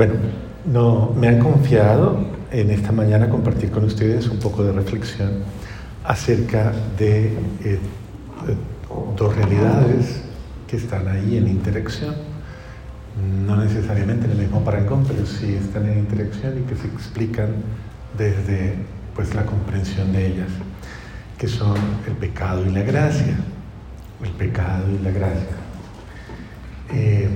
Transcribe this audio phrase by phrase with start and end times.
[0.00, 0.14] Bueno,
[0.64, 5.42] no, me han confiado en esta mañana compartir con ustedes un poco de reflexión
[6.04, 7.78] acerca de eh,
[9.14, 10.22] dos realidades
[10.66, 12.14] que están ahí en interacción,
[13.44, 17.50] no necesariamente en el mismo parangón, pero sí están en interacción y que se explican
[18.16, 18.76] desde
[19.14, 20.48] pues, la comprensión de ellas,
[21.36, 21.76] que son
[22.06, 23.36] el pecado y la gracia.
[24.24, 25.56] El pecado y la gracia.
[26.90, 27.28] Eh,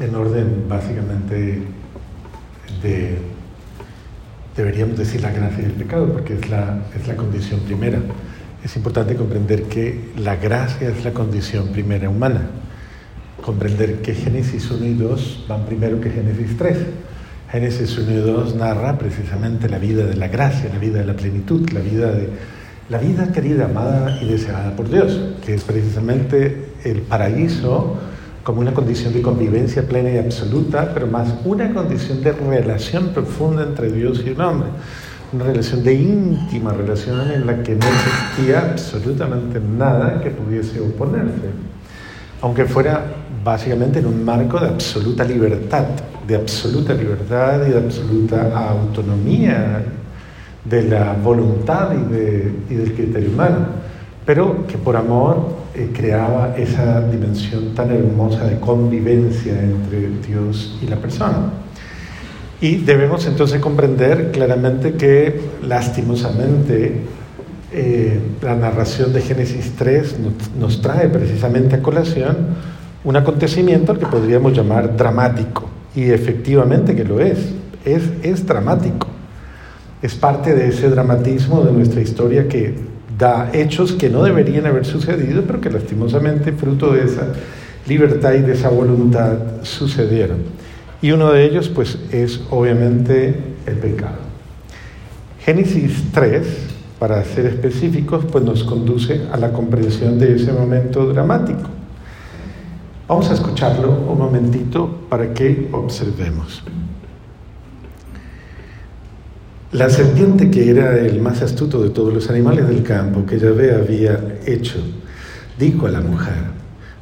[0.00, 1.62] en orden básicamente
[2.82, 3.18] de,
[4.56, 8.00] deberíamos decir la gracia y el pecado, porque es la, es la condición primera.
[8.64, 12.42] Es importante comprender que la gracia es la condición primera humana.
[13.44, 16.78] Comprender que Génesis 1 y 2 van primero que Génesis 3.
[17.52, 21.14] Génesis 1 y 2 narra precisamente la vida de la gracia, la vida de la
[21.14, 22.28] plenitud, la vida de
[22.88, 27.98] la vida querida, amada y deseada por Dios, que es precisamente el paraíso
[28.46, 33.64] como una condición de convivencia plena y absoluta, pero más una condición de relación profunda
[33.64, 34.68] entre Dios y un hombre.
[35.32, 41.50] Una relación de íntima relación en la que no existía absolutamente nada que pudiese oponerse.
[42.40, 43.04] Aunque fuera
[43.42, 45.86] básicamente en un marco de absoluta libertad,
[46.24, 49.84] de absoluta libertad y de absoluta autonomía
[50.64, 53.66] de la voluntad y, y del criterio humano,
[54.24, 60.86] pero que por amor eh, creaba esa dimensión tan hermosa de convivencia entre Dios y
[60.86, 61.50] la persona.
[62.62, 67.02] Y debemos entonces comprender claramente que lastimosamente
[67.74, 70.16] eh, la narración de Génesis 3
[70.58, 72.36] nos, trae precisamente a colación
[73.04, 75.68] un acontecimiento que podríamos llamar dramático.
[75.94, 77.52] Y efectivamente que lo es,
[77.84, 79.08] es, es dramático.
[80.00, 84.84] Es parte de ese dramatismo de nuestra historia que da hechos que no deberían haber
[84.84, 87.32] sucedido, pero que lastimosamente, fruto de esa
[87.86, 90.38] libertad y de esa voluntad, sucedieron.
[91.00, 93.34] Y uno de ellos, pues, es obviamente
[93.66, 94.16] el pecado.
[95.40, 96.46] Génesis 3,
[96.98, 101.68] para ser específicos, pues nos conduce a la comprensión de ese momento dramático.
[103.06, 106.64] Vamos a escucharlo un momentito para que observemos.
[109.76, 113.74] La serpiente, que era el más astuto de todos los animales del campo que Yahvé
[113.74, 114.78] había hecho,
[115.58, 116.44] dijo a la mujer,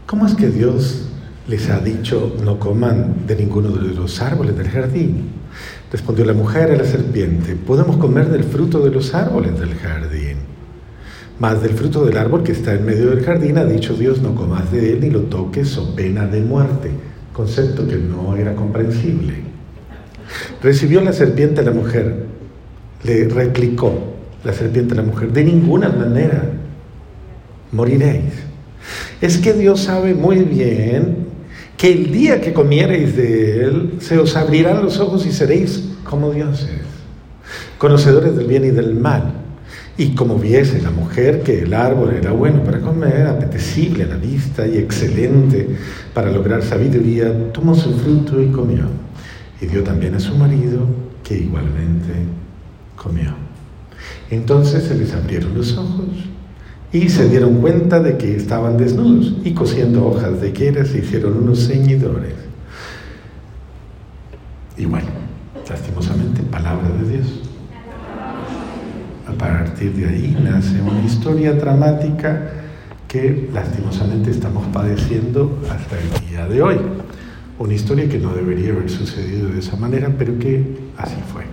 [0.07, 1.05] ¿cómo es que Dios
[1.47, 5.29] les ha dicho no coman de ninguno de los árboles del jardín?
[5.93, 10.39] Respondió la mujer a la serpiente, podemos comer del fruto de los árboles del jardín.
[11.39, 14.35] Mas del fruto del árbol que está en medio del jardín ha dicho Dios, no
[14.35, 16.91] comas de él ni lo toques o pena de muerte,
[17.33, 19.45] concepto que no era comprensible.
[20.61, 22.34] Recibió la serpiente a la mujer,
[23.05, 26.51] le replicó la serpiente a la mujer, de ninguna manera
[27.73, 28.33] moriréis.
[29.21, 31.25] Es que Dios sabe muy bien
[31.77, 36.31] que el día que comiereis de él, se os abrirán los ojos y seréis como
[36.31, 36.71] dioses,
[37.79, 39.41] conocedores del bien y del mal.
[39.97, 44.17] Y como viese la mujer que el árbol era bueno para comer, apetecible a la
[44.17, 45.69] vista y excelente
[46.13, 48.87] para lograr sabiduría, tomó su fruto y comió.
[49.61, 50.81] Y dio también a su marido,
[51.23, 52.13] que igualmente
[52.97, 53.35] comió.
[54.31, 56.07] Entonces se les abrieron los ojos
[56.93, 61.37] y se dieron cuenta de que estaban desnudos y cosiendo hojas de higuera se hicieron
[61.37, 62.35] unos ceñidores.
[64.77, 65.09] Y bueno,
[65.69, 67.27] lastimosamente, palabra de Dios.
[69.27, 72.51] A partir de ahí nace una historia dramática
[73.09, 76.77] que lastimosamente estamos padeciendo hasta el día de hoy.
[77.59, 81.45] Una historia que no debería haber sucedido de esa manera, pero que así fue.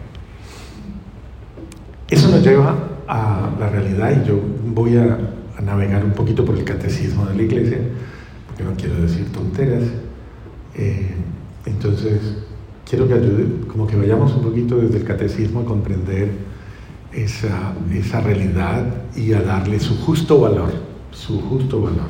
[2.11, 2.75] Eso nos lleva
[3.07, 4.37] a la realidad y yo
[4.75, 5.17] voy a,
[5.63, 7.77] navegar un poquito por el catecismo de la iglesia,
[8.47, 9.83] porque no quiero decir tonteras.
[10.75, 11.13] Eh,
[11.67, 12.19] entonces,
[12.89, 16.31] quiero que ayude, como que vayamos un poquito desde el catecismo a comprender
[17.13, 18.85] esa, esa realidad
[19.15, 20.71] y a darle su justo valor,
[21.11, 22.09] su justo valor.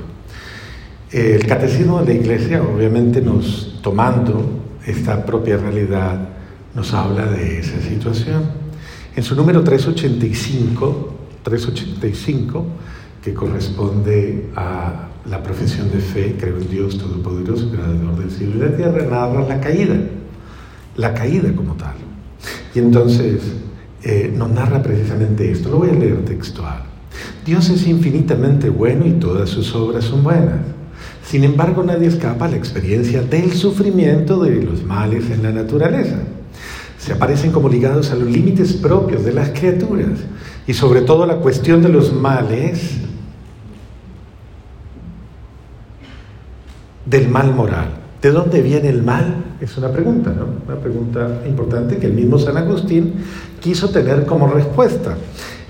[1.11, 6.29] El catecismo de la iglesia, obviamente, nos tomando esta propia realidad,
[6.73, 8.60] nos habla de esa situación.
[9.13, 11.13] En su número 385,
[11.43, 12.65] 385,
[13.21, 18.59] que corresponde a la profesión de fe, creo en Dios Todopoderoso, Creador del cielo y
[18.59, 19.95] de la tierra, narra la caída,
[20.95, 21.95] la caída como tal.
[22.73, 23.41] Y entonces
[24.01, 26.83] eh, nos narra precisamente esto, lo voy a leer textual.
[27.45, 30.61] Dios es infinitamente bueno y todas sus obras son buenas.
[31.25, 36.17] Sin embargo, nadie escapa a la experiencia del sufrimiento de los males en la naturaleza
[37.01, 40.19] se aparecen como ligados a los límites propios de las criaturas
[40.67, 42.97] y sobre todo la cuestión de los males
[47.03, 47.89] del mal moral.
[48.21, 49.55] ¿De dónde viene el mal?
[49.59, 50.45] Es una pregunta, ¿no?
[50.67, 53.15] Una pregunta importante que el mismo San Agustín
[53.59, 55.17] quiso tener como respuesta.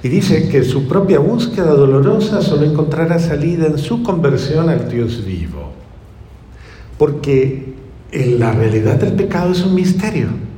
[0.03, 5.25] Y dice que su propia búsqueda dolorosa solo encontrará salida en su conversión al Dios
[5.25, 5.71] vivo.
[6.97, 7.73] Porque
[8.11, 10.50] en la realidad del pecado es un misterio.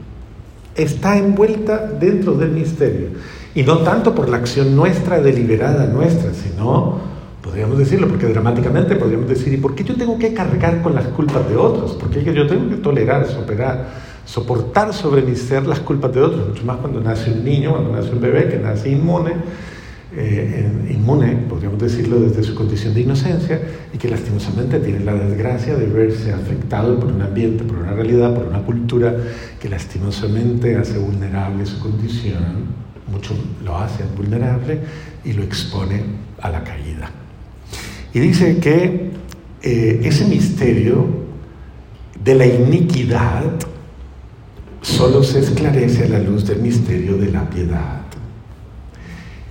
[0.75, 3.09] Está envuelta dentro del misterio.
[3.55, 9.27] Y no tanto por la acción nuestra, deliberada nuestra, sino Podríamos decirlo, porque dramáticamente podríamos
[9.27, 11.91] decir, ¿y por qué yo tengo que cargar con las culpas de otros?
[11.91, 13.89] ¿Por qué yo tengo que tolerar, superar,
[14.25, 16.47] soportar sobre mi ser las culpas de otros?
[16.47, 19.33] Mucho más cuando nace un niño, cuando nace un bebé que nace inmune,
[20.15, 23.59] eh, inmune, podríamos decirlo desde su condición de inocencia,
[23.93, 28.33] y que lastimosamente tiene la desgracia de verse afectado por un ambiente, por una realidad,
[28.33, 29.15] por una cultura
[29.59, 34.79] que lastimosamente hace vulnerable su condición, mucho lo hace vulnerable
[35.23, 36.01] y lo expone
[36.41, 37.09] a la caída.
[38.13, 39.11] Y dice que
[39.61, 41.07] eh, ese misterio
[42.23, 43.43] de la iniquidad
[44.81, 48.02] solo se esclarece a la luz del misterio de la piedad.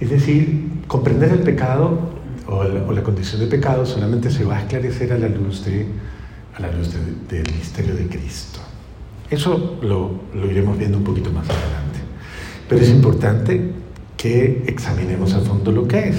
[0.02, 1.96] Es decir, comprender el pecado
[2.48, 5.86] o la, condición de pecado solamente se va a esclarecer a la luz, de,
[6.58, 6.92] la luz
[7.28, 8.58] del misterio de Cristo.
[9.30, 12.00] Eso lo, lo iremos viendo un poquito más adelante.
[12.68, 13.74] Pero es importante
[14.16, 16.16] que examinemos a fondo lo que es.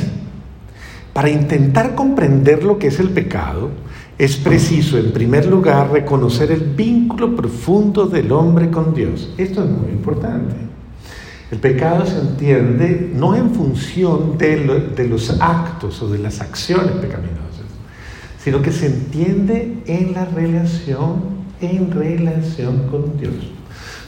[1.12, 3.70] Para intentar comprender lo que es el pecado,
[4.18, 9.34] es preciso, en primer lugar, reconocer el vínculo profundo del hombre con Dios.
[9.38, 10.73] Esto es muy importante.
[11.54, 16.94] El pecado se entiende no en función de, de, los actos o de las acciones
[16.94, 17.68] pecaminosas,
[18.44, 21.22] sino que se entiende en la relación,
[21.62, 23.36] en relación con Dios.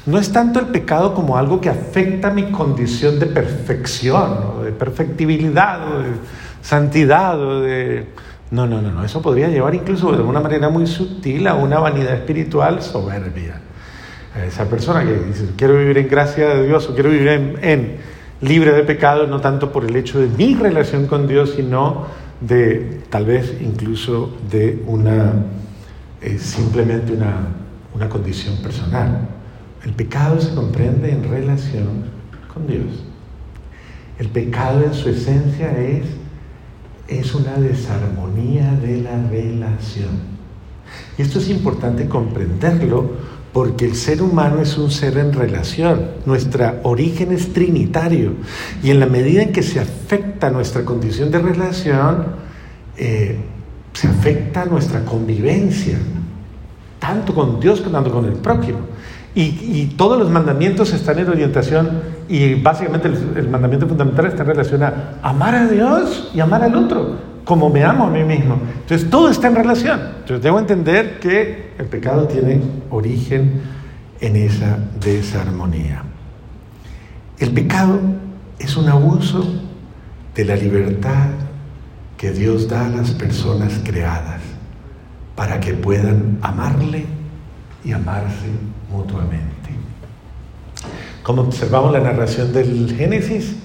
[0.07, 4.71] No es tanto el pecado como algo que afecta mi condición de perfección, o de
[4.71, 6.09] perfectibilidad, o de
[6.63, 8.07] santidad o de...
[8.50, 11.77] No, no, no, no, eso podría llevar incluso de una manera muy sutil a una
[11.77, 13.62] vanidad espiritual soberbia.
[14.43, 18.73] Esa persona que dice, quiero vivir en gracia de Dios o quiero vivir en, libre
[18.73, 22.07] de pecado, no tanto por el hecho de mi relación con Dios, sino
[22.41, 25.33] de tal vez incluso de una,
[26.21, 27.47] eh, simplemente una,
[27.93, 29.29] una condición personal.
[29.83, 32.03] El pecado se comprende en relación
[32.53, 33.05] con Dios.
[34.19, 36.05] El pecado en su esencia es
[37.07, 40.35] es una desarmonía de la relación.
[41.17, 43.11] Y esto es importante comprenderlo
[43.56, 48.34] porque el ser humano es un ser en relación, nuestro origen es trinitario.
[48.84, 52.25] Y en la medida en que se afecta nuestra condición de relación,
[52.98, 53.38] eh,
[53.94, 55.98] se afecta nuestra convivencia,
[57.00, 58.80] tanto con Dios como con el prójimo.
[59.34, 64.84] Y, todos los mandamientos están en orientación y básicamente el, mandamiento fundamental está en relación
[64.84, 68.59] a amar a Dios y amar al otro, como me amo a mí mismo.
[68.81, 70.00] Entonces todo está en relación.
[70.19, 72.59] Entonces debo entender que el pecado tiene
[72.89, 73.62] origen
[74.19, 76.03] en esa desarmonía.
[77.39, 78.00] El pecado
[78.59, 79.62] es un abuso
[80.33, 81.27] de la libertad
[82.18, 84.42] que Dios da a las personas creadas
[85.36, 87.06] para que puedan amarle
[87.83, 88.47] y amarse
[88.92, 89.53] mutuamente.
[91.24, 93.56] Como observamos la narración del Génesis,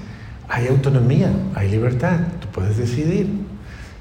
[0.48, 3.49] hay autonomía, hay libertad, tú puedes decidir.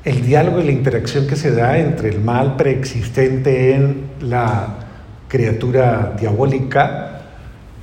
[0.04, 4.78] El diálogo y la interacción que se da entre el mal preexistente en la
[5.28, 7.22] criatura diabólica,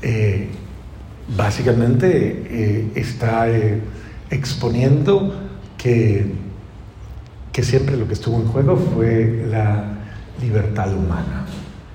[0.00, 0.48] eh,
[1.36, 3.80] básicamente eh, está eh,
[4.30, 5.34] exponiendo
[5.76, 6.26] que,
[7.52, 9.84] que siempre lo que estuvo en juego fue la
[10.40, 11.44] libertad humana.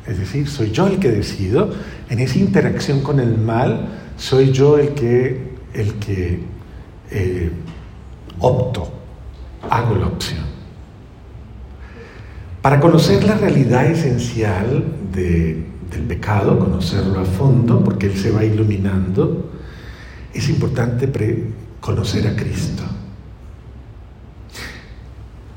[0.06, 1.74] Es decir, soy yo el que decido.
[2.12, 6.40] En esa interacción con el mal, soy yo el que, el que
[8.40, 9.01] opto,
[9.72, 10.42] hago la opción.
[12.62, 19.50] Para conocer la realidad esencial del pecado, conocerlo a fondo, porque él se va iluminando,
[20.34, 21.10] es importante
[21.80, 22.84] conocer a Cristo.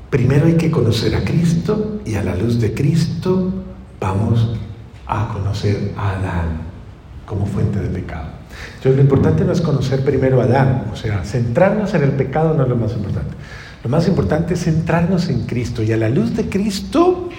[0.09, 3.51] Primero hay que conocer a Cristo y a la luz de Cristo
[3.99, 4.55] vamos
[5.07, 6.61] a conocer a Adán
[7.25, 8.29] como fuente de pecado.
[8.77, 12.53] Entonces lo importante no es conocer primero a Adán, o sea, centrarnos en el pecado
[12.53, 13.35] no es lo más importante.
[13.85, 17.29] Lo más importante es centrarnos en Cristo y a la luz de Cristo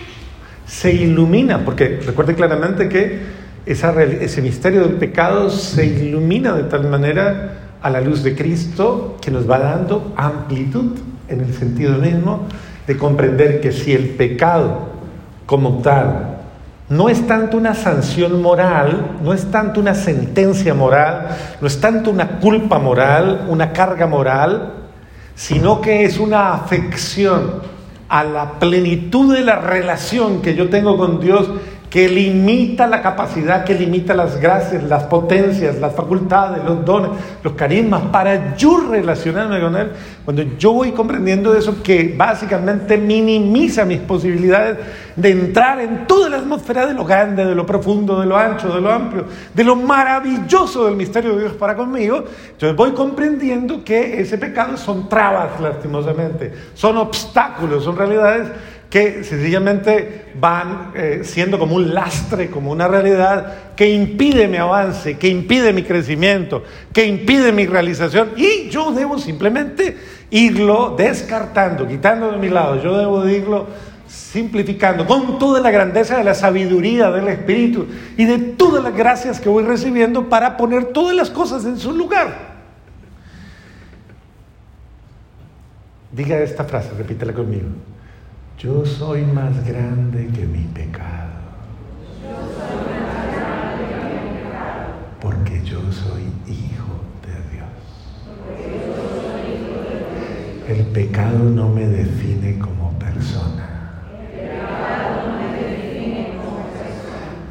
[0.65, 3.21] se ilumina, porque recuerde claramente que
[3.67, 9.33] ese misterio del pecado se ilumina de tal manera a la luz de Cristo que
[9.33, 10.93] nos va dando amplitud
[11.27, 12.47] en el sentido mismo
[12.87, 14.91] de comprender que si el pecado
[15.47, 16.37] como tal
[16.89, 21.27] no es tanto una sanción moral, no es tanto una sentencia moral,
[21.61, 24.76] no es tanto una culpa moral, una carga moral,
[25.37, 27.77] sino que es una afección,
[28.09, 31.49] a la plenitud de la relación que yo tengo con Dios
[31.97, 37.13] que limita la capacidad, que limita las gracias, las potencias, las facultades, los dones,
[37.43, 43.87] los carismas, para yo relacionarme con Él, cuando yo voy comprendiendo eso que básicamente minimiza
[43.87, 44.77] mis posibilidades
[45.17, 48.69] de entrar en toda la atmósfera de lo grande, de lo profundo, de lo ancho,
[48.69, 49.25] de lo amplio,
[49.55, 54.77] de lo maravilloso del misterio de Dios para conmigo, entonces voy comprendiendo que ese pecado
[54.77, 58.49] son trabas, lastimosamente, son obstáculos, son realidades
[58.91, 65.19] que sencillamente van eh, siendo como un lastre, como una realidad que impide mi avance,
[65.19, 66.63] que impide mi crecimiento,
[66.93, 69.97] que impide mi realización y yo debo simplemente
[70.31, 73.67] irlo descartando, quitando de mi lado, yo debo irlo
[74.07, 79.41] simplificando con toda la grandeza de la sabiduría del Espíritu y de todas las gracias
[79.41, 82.57] que voy recibiendo para poner todas las cosas en su lugar.
[86.13, 87.67] Diga esta frase, repítela conmigo.
[88.59, 91.29] Yo soy más grande que mi pecado.
[95.21, 97.69] Porque yo soy hijo de Dios.
[100.69, 104.01] El pecado no me define como persona.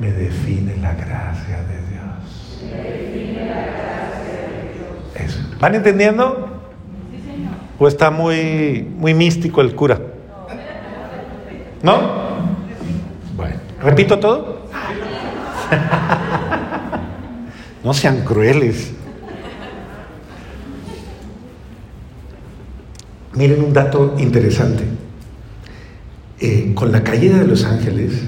[0.02, 2.64] Me define la gracia de Dios.
[5.14, 5.40] Eso.
[5.60, 6.50] ¿Van entendiendo?
[7.78, 10.15] ¿O está muy, muy místico el cura?
[11.84, 12.26] ¿No?
[13.36, 14.66] Bueno, ¿repito todo?
[17.84, 18.94] No sean crueles.
[23.36, 24.84] Miren un dato interesante.
[26.40, 28.24] Eh, con la caída de los ángeles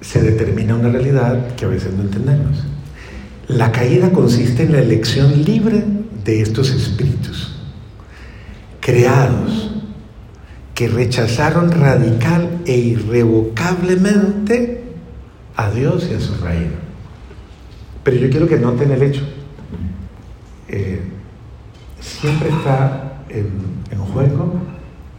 [0.00, 2.64] se determina una realidad que a veces no entendemos.
[3.48, 5.84] La caída consiste en la elección libre
[6.24, 7.54] de estos espíritus,
[8.80, 9.69] creados
[10.80, 14.82] que rechazaron radical e irrevocablemente
[15.54, 16.72] a Dios y a su reino.
[18.02, 19.20] Pero yo quiero que noten el hecho.
[20.68, 21.02] Eh,
[22.00, 23.50] siempre está en,
[23.90, 24.54] en juego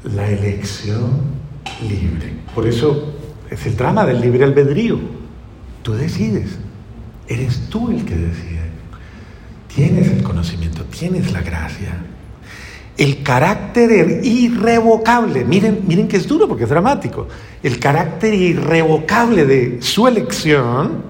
[0.03, 1.11] la elección
[1.87, 2.33] libre.
[2.55, 3.13] Por eso
[3.51, 4.99] es el drama del libre albedrío.
[5.83, 6.57] Tú decides.
[7.27, 8.71] Eres tú el que decide.
[9.67, 12.03] Tienes el conocimiento, tienes la gracia
[12.97, 17.27] el carácter irrevocable, miren, miren que es duro porque es dramático,
[17.63, 21.03] el carácter irrevocable de su elección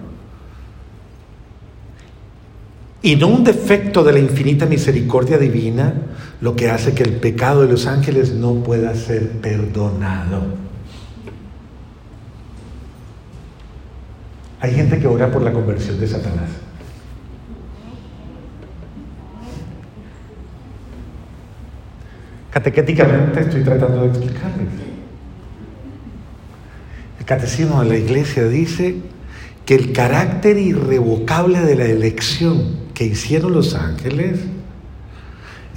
[3.02, 5.94] y no un defecto de la infinita misericordia divina,
[6.40, 10.44] lo que hace que el pecado de los ángeles no pueda ser perdonado.
[14.60, 16.50] Hay gente que ora por la conversión de Satanás.
[22.52, 24.68] Catequéticamente estoy tratando de explicarles.
[27.18, 28.98] El catecismo de la iglesia dice
[29.66, 34.42] que el carácter irrevocable de la elección que hicieron los ángeles,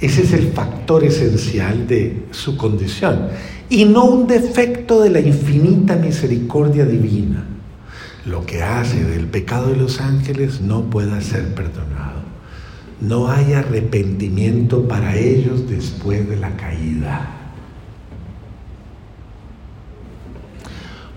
[0.01, 3.29] ese es el factor esencial de su condición.
[3.69, 7.45] Y no un defecto de la infinita misericordia divina,
[8.25, 12.34] lo que hace del pecado de los ángeles no pueda ser perdonado
[13.01, 17.29] no hay arrepentimiento para ellos después de la caída.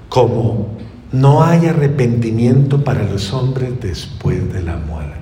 [0.08, 0.76] Como
[1.12, 5.18] no hay arrepentimiento para los hombres después de la muerte.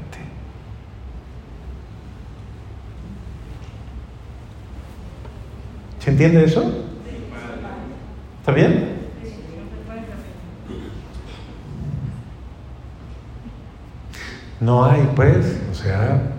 [6.00, 6.62] ¿Se entiende eso?
[8.40, 8.96] ¿Está bien?
[14.60, 16.35] No hay, pues, o sea,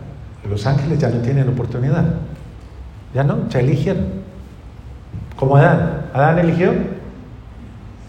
[0.50, 2.06] los ángeles ya no tienen oportunidad.
[3.14, 4.06] Ya no, ya eligieron.
[5.36, 6.08] Como Adán.
[6.14, 6.74] ¿Adán eligió?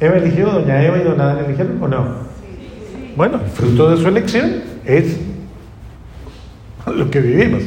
[0.00, 0.50] ¿Eva eligió?
[0.50, 2.28] ¿Doña Eva y don Adán eligieron o no?
[3.16, 5.16] Bueno, fruto de su elección es
[6.86, 7.62] lo que vivimos.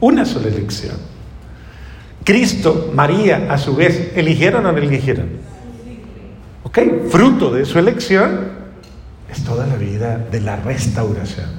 [0.00, 0.96] Una sola elección.
[2.24, 5.28] Cristo, María, a su vez, ¿eligieron o no eligieron?
[6.62, 6.78] ¿Ok?
[7.10, 8.62] Fruto de su elección
[9.30, 11.50] es toda la vida de la restauración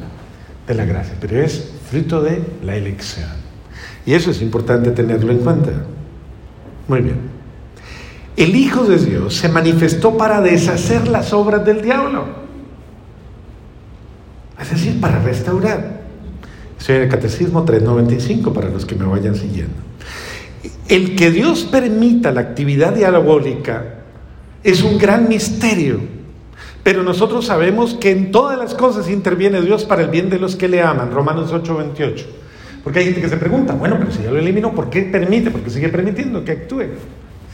[0.67, 3.29] de la gracia, pero es fruto de la elección.
[4.03, 5.71] Y eso es importante tenerlo en cuenta.
[6.88, 7.17] Muy bien.
[8.35, 12.25] El Hijo de Dios se manifestó para deshacer las obras del diablo.
[14.59, 16.01] Es decir, para restaurar.
[16.79, 19.75] Estoy en el Catecismo 395 para los que me vayan siguiendo.
[20.88, 24.00] El que Dios permita la actividad diabólica
[24.63, 26.00] es un gran misterio
[26.83, 30.57] pero nosotros sabemos que en todas las cosas interviene Dios para el bien de los
[30.57, 31.11] que le aman.
[31.11, 32.25] Romanos 8, 28.
[32.83, 35.49] Porque hay gente que se pregunta, bueno, pero si ya lo eliminó, ¿por qué permite?
[35.49, 36.83] ¿Por qué sigue permitiendo que actúe?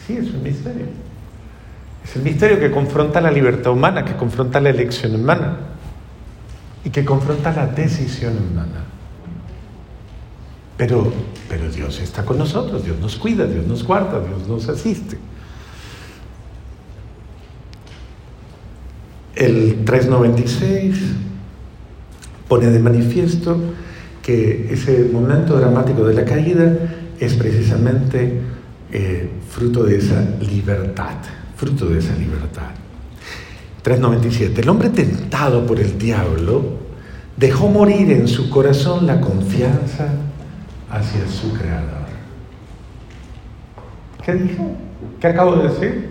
[0.08, 0.86] Sí, es un misterio.
[2.04, 5.58] Es el misterio que confronta la libertad humana, que confronta la elección humana
[6.84, 8.86] y que confronta la decisión humana.
[10.76, 11.14] Pero,
[11.48, 15.18] pero Dios está con nosotros, Dios nos cuida, Dios nos guarda, Dios nos asiste.
[19.40, 20.96] El 396
[22.50, 23.58] pone de manifiesto
[24.22, 26.76] que ese momento dramático de la caída
[27.18, 28.42] es precisamente
[28.92, 31.16] eh, fruto de esa libertad,
[31.56, 32.72] fruto de esa libertad.
[33.82, 34.60] 397.
[34.60, 36.74] El hombre tentado por el diablo
[37.38, 40.10] dejó morir en su corazón la confianza
[40.90, 42.10] hacia su creador.
[44.26, 44.76] ¿Qué dijo?
[45.22, 46.09] ¿Qué acabo de decir?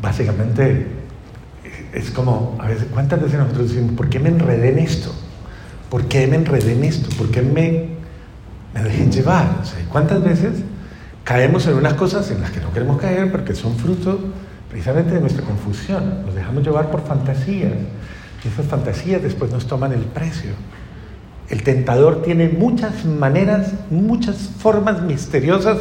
[0.00, 0.86] Básicamente
[1.92, 5.12] es como, a veces, ¿cuántas veces nosotros decimos, ¿por qué me enredé en esto?
[5.88, 7.08] ¿Por qué me enredé en esto?
[7.16, 7.88] ¿Por qué me,
[8.74, 9.46] me dejé llevar?
[9.90, 10.62] ¿Cuántas veces
[11.24, 14.18] caemos en unas cosas en las que no queremos caer porque son fruto
[14.68, 16.24] precisamente de nuestra confusión?
[16.24, 17.72] Nos dejamos llevar por fantasías
[18.44, 20.52] y esas fantasías después nos toman el precio.
[21.48, 25.78] El tentador tiene muchas maneras, muchas formas misteriosas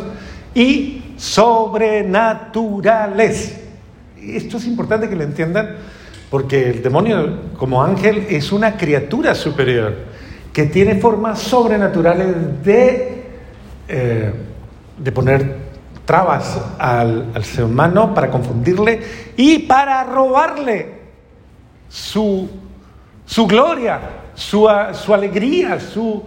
[0.55, 3.58] y sobrenaturales.
[4.21, 5.75] Esto es importante que lo entiendan
[6.29, 9.95] porque el demonio como ángel es una criatura superior
[10.53, 13.23] que tiene formas sobrenaturales de,
[13.87, 14.33] eh,
[14.97, 15.69] de poner
[16.05, 18.99] trabas al, ser humano para confundirle
[19.37, 20.99] y para robarle
[21.87, 22.49] su,
[23.25, 23.99] su gloria,
[24.33, 26.23] su, su alegría, su,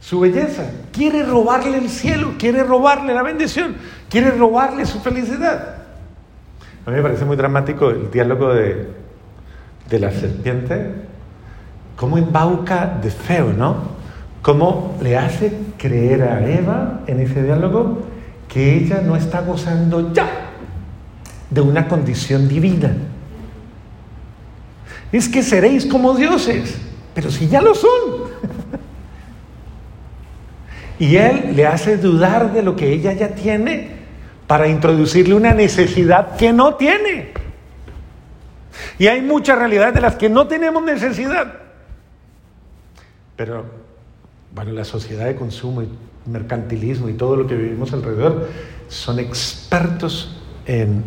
[0.00, 0.64] su belleza.
[0.92, 3.76] Quiere robarle el cielo, quiere robarle la bendición,
[4.08, 5.85] quiere robarle su felicidad.
[6.86, 8.86] A mí me parece muy dramático el diálogo de,
[9.90, 10.92] de la serpiente,
[11.96, 13.96] cómo embauca de feo, ¿no?
[14.40, 18.02] Cómo le hace creer a Eva en ese diálogo
[18.48, 20.30] que ella no está gozando ya
[21.50, 22.92] de una condición divina.
[25.10, 26.78] Es que seréis como dioses,
[27.16, 27.90] pero si ya lo son.
[31.00, 33.95] y él le hace dudar de lo que ella ya tiene
[34.46, 37.32] para introducirle una necesidad que no tiene.
[38.98, 41.54] Y hay muchas realidades de las que no tenemos necesidad.
[43.36, 43.64] Pero,
[44.54, 45.88] bueno, la sociedad de consumo y
[46.26, 48.48] mercantilismo y todo lo que vivimos alrededor
[48.88, 51.04] son expertos en,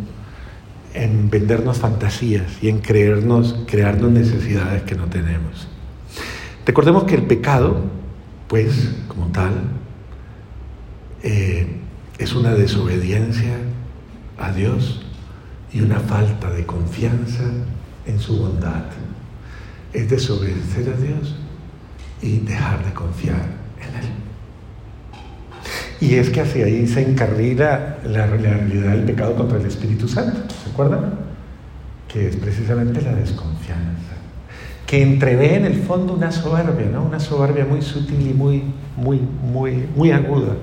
[0.93, 5.67] en vendernos fantasías y en creernos, crearnos necesidades que no tenemos.
[6.65, 7.81] Recordemos que el pecado,
[8.47, 9.53] pues, como tal,
[11.23, 11.67] eh,
[12.19, 13.53] es una desobediencia
[14.37, 15.01] a Dios
[15.71, 17.45] y una falta de confianza
[18.05, 18.83] en su bondad.
[19.93, 21.35] Es desobedecer a Dios
[22.21, 23.45] y dejar de confiar
[23.79, 24.09] en Él.
[26.01, 30.53] Y es que hacia ahí se encarrila la realidad del pecado contra el Espíritu Santo,
[30.63, 31.13] ¿se acuerdan?
[32.07, 34.13] Que es precisamente la desconfianza,
[34.85, 37.05] que entrevé en el fondo una soberbia, ¿no?
[37.05, 38.63] Una soberbia muy sutil y muy,
[38.97, 40.55] muy, muy, muy aguda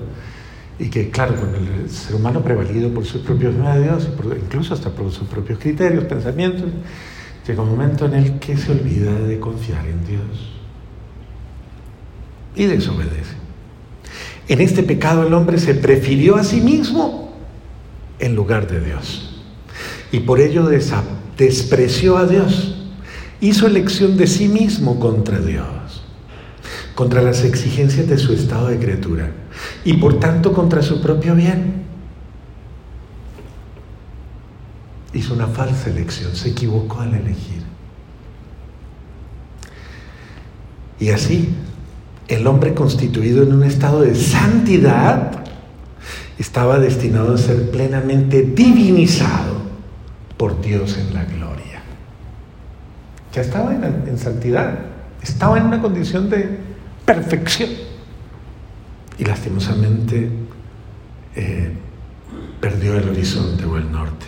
[0.79, 4.07] y que, claro, con el ser humano prevalido por sus propios medios,
[4.41, 6.69] incluso hasta por sus propios criterios, pensamientos,
[7.47, 10.53] llega un momento en el que se olvida de confiar en Dios
[12.55, 13.35] y desobedece.
[14.47, 17.33] En este pecado el hombre se prefirió a sí mismo
[18.19, 19.41] en lugar de Dios
[20.11, 20.67] y por ello
[21.37, 22.75] despreció a Dios.
[23.39, 25.67] Hizo elección de sí mismo contra Dios
[26.97, 29.31] contra las exigencias de su estado de criatura
[29.83, 31.83] y por tanto contra su propio bien.
[35.13, 37.63] Hizo una falsa elección, se equivocó al elegir.
[40.99, 41.49] Y así,
[42.27, 45.43] el hombre constituido en un estado de santidad
[46.37, 49.57] estaba destinado a ser plenamente divinizado
[50.37, 51.81] por Dios en la gloria.
[53.33, 54.79] Ya estaba en, santidad,
[55.21, 56.59] estaba en una condición de
[57.05, 57.69] perfección.
[59.17, 60.29] Y lastimosamente
[61.35, 61.71] eh,
[62.59, 64.25] perdió el horizonte o el norte.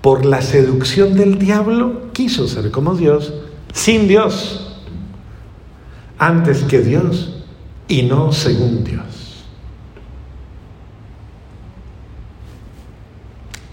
[0.00, 3.34] Por la seducción del diablo quiso ser como Dios,
[3.72, 4.82] sin Dios,
[6.18, 7.42] antes que Dios
[7.88, 9.44] y no según Dios.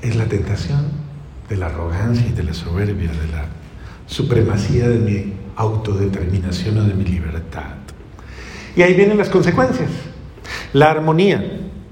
[0.01, 0.85] Es la tentación
[1.49, 3.45] de la arrogancia y de la soberbia, de la
[4.05, 7.75] supremacía de mi autodeterminación o de mi libertad.
[8.75, 9.89] Y ahí vienen las consecuencias.
[10.73, 11.43] La armonía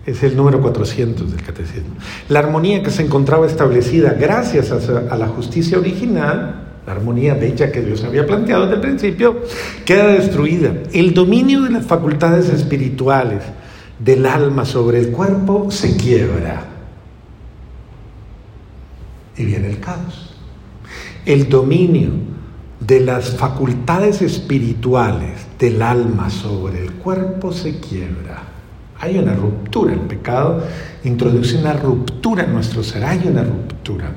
[0.06, 1.96] es el número 400 del catecismo.
[2.30, 7.82] La armonía que se encontraba establecida gracias a, la justicia original la armonía bella que
[7.82, 9.42] Dios había planteado desde el principio,
[9.86, 10.72] queda destruida.
[10.94, 13.42] El dominio de las facultades espirituales
[13.98, 16.64] del alma sobre el cuerpo se quiebra.
[19.36, 20.36] Y viene el caos.
[21.26, 22.12] El dominio
[22.80, 28.55] de las facultades espirituales del alma sobre el cuerpo se quiebra.
[29.06, 30.63] Hay una ruptura, el pecado
[31.04, 34.12] introduce una ruptura en nuestro ser, hay una ruptura.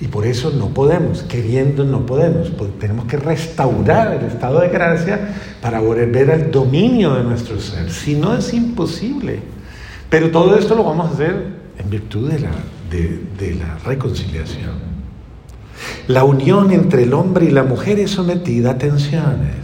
[0.00, 5.34] Y por eso no podemos, queriendo no podemos, tenemos que restaurar el estado de gracia
[5.60, 7.90] para volver al dominio de nuestro ser.
[7.90, 9.40] Si no es imposible.
[10.08, 12.50] Pero todo esto lo vamos a hacer en virtud de la,
[12.88, 14.90] de la reconciliación.
[16.06, 19.56] La unión entre el hombre y la mujer es sometida a tensiones.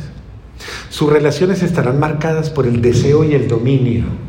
[0.91, 4.26] Sus relaciones estarán marcadas por el deseo y el dominio.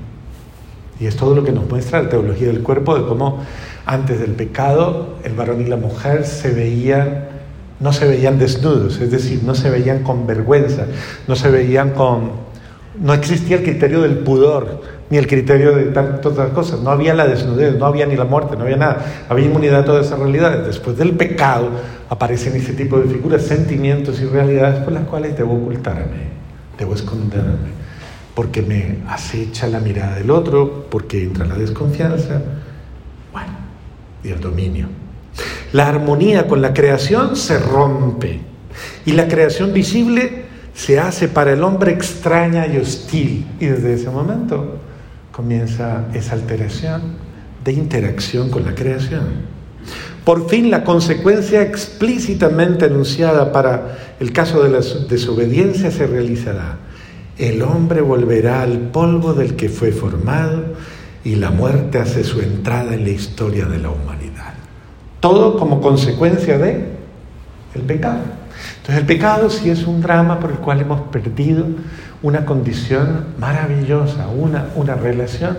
[1.00, 3.44] Y es todo lo que nos muestra la teología del cuerpo, de cómo
[3.86, 7.26] antes del pecado el varón y la mujer se veían,
[7.80, 10.86] no se veían desnudos, es decir, no se veían con vergüenza,
[11.28, 12.48] no se veían con...
[13.00, 14.82] No existía el criterio del pudor,
[15.12, 16.80] ni el criterio de tantas otras cosas.
[16.80, 19.06] No había la desnudez, no había ni la muerte, no había nada.
[19.30, 20.66] Había inmunidad a todas esas realidades.
[20.66, 21.70] Después del pecado
[22.10, 26.32] aparecen ese tipo de figuras, sentimientos y realidades por las cuales debo ocultarme,
[26.80, 27.77] debo esconderme
[28.38, 32.40] porque me acecha la mirada del otro, porque entra la desconfianza,
[33.34, 33.52] bueno,
[34.24, 34.90] y el dominio.
[35.74, 38.40] La armonía con la creación se rompe
[39.08, 40.44] y la creación visible
[40.76, 43.48] se hace para el hombre extraña y hostil.
[43.60, 44.82] Y desde ese momento
[45.32, 47.16] comienza esa alteración
[47.64, 49.24] de interacción con la creación.
[50.24, 56.78] Por fin la consecuencia explícitamente anunciada para el caso de la desobediencia se realizará
[57.38, 60.64] el hombre volverá al polvo del que fue formado
[61.24, 64.54] y la muerte hace su entrada en la historia de la humanidad.
[65.20, 66.98] Todo como consecuencia de
[67.76, 68.22] el pecado.
[68.78, 71.66] Entonces el pecado sí es un drama por el cual hemos perdido
[72.24, 75.58] una condición maravillosa, una, una relación,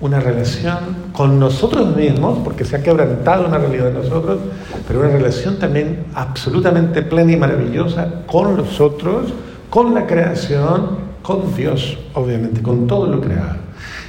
[0.00, 0.78] una relación
[1.12, 4.40] con nosotros mismos, porque se ha quebrantado una realidad de nosotros,
[4.88, 9.32] pero una relación también absolutamente plena y maravillosa con los otros,
[9.70, 13.56] con la creación con Dios, obviamente, con todo lo creado.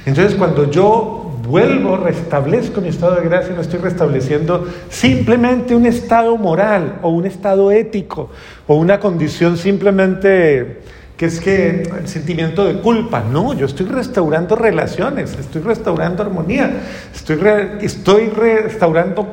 [0.06, 6.36] Entonces, cuando yo vuelvo, restablezco mi estado de gracia, no estoy restableciendo simplemente un estado
[6.36, 8.30] moral o un estado ético
[8.66, 10.82] o una condición simplemente
[11.16, 16.72] que es que el sentimiento de culpa, no, yo estoy restaurando relaciones, estoy restaurando armonía,
[17.14, 17.38] estoy,
[17.82, 19.32] estoy restaurando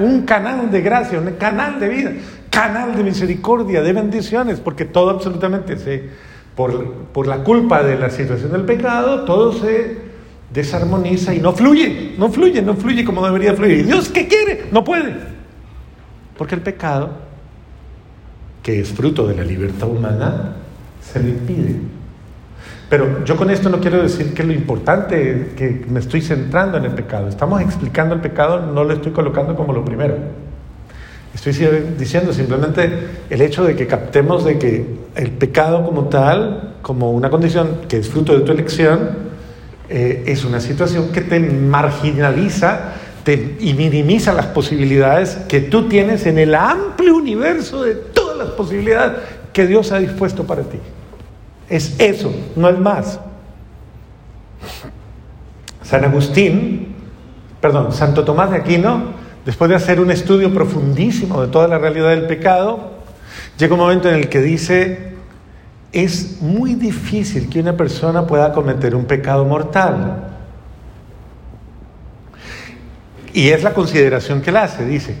[0.00, 2.12] un canal de gracia, un canal de vida,
[2.48, 6.27] canal de misericordia, de bendiciones, porque todo absolutamente se
[6.58, 9.96] por, la culpa de la situación del pecado, todo se
[10.52, 13.78] desarmoniza y no fluye, no fluye, no fluye como debería fluir.
[13.78, 14.64] ¿Y Dios qué quiere?
[14.72, 15.14] No puede.
[16.36, 17.10] Porque el pecado,
[18.60, 20.56] que es fruto de la libertad humana,
[21.00, 21.76] se le impide.
[22.90, 26.86] Pero yo con esto no quiero decir que lo importante que me estoy centrando en
[26.86, 27.28] el pecado.
[27.28, 30.16] Estamos explicando el pecado, no lo estoy colocando como lo primero.
[31.38, 32.90] Estoy diciendo simplemente
[33.30, 37.98] el hecho de que captemos de que el pecado como tal, como una condición que
[37.98, 39.10] es fruto de tu elección,
[39.88, 46.26] eh, es una situación que te marginaliza te, y minimiza las posibilidades que tú tienes
[46.26, 49.18] en el amplio universo de todas las posibilidades
[49.52, 50.80] que Dios ha dispuesto para ti.
[51.68, 53.20] Es eso, no es más.
[55.84, 56.96] San Agustín,
[57.60, 59.17] perdón, Santo Tomás de Aquino,
[59.48, 62.90] después de hacer un estudio profundísimo de toda la realidad del pecado,
[63.56, 65.14] llega un momento en el que dice,
[65.90, 70.34] es muy difícil que una persona pueda cometer un pecado mortal.
[73.32, 75.16] Y es la consideración que él hace, dice,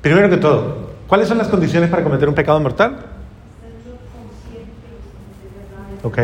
[0.00, 2.96] primero que todo, ¿cuáles son las condiciones para cometer un pecado mortal?
[6.02, 6.18] Ok,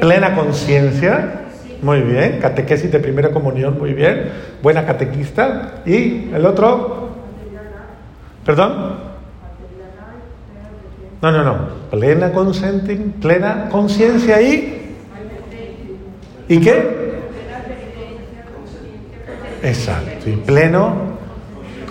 [0.00, 1.39] plena conciencia,
[1.82, 2.38] muy bien.
[2.40, 4.30] Catequesis de primera comunión, muy bien.
[4.62, 5.82] Buena catequista.
[5.86, 7.10] ¿Y el otro?
[8.44, 9.10] ¿Perdón?
[11.22, 11.68] No, no, no.
[11.90, 12.32] Plena
[13.20, 14.96] plena conciencia y.
[16.48, 17.00] ¿Y qué?
[19.62, 20.30] Exacto.
[20.30, 21.10] Y pleno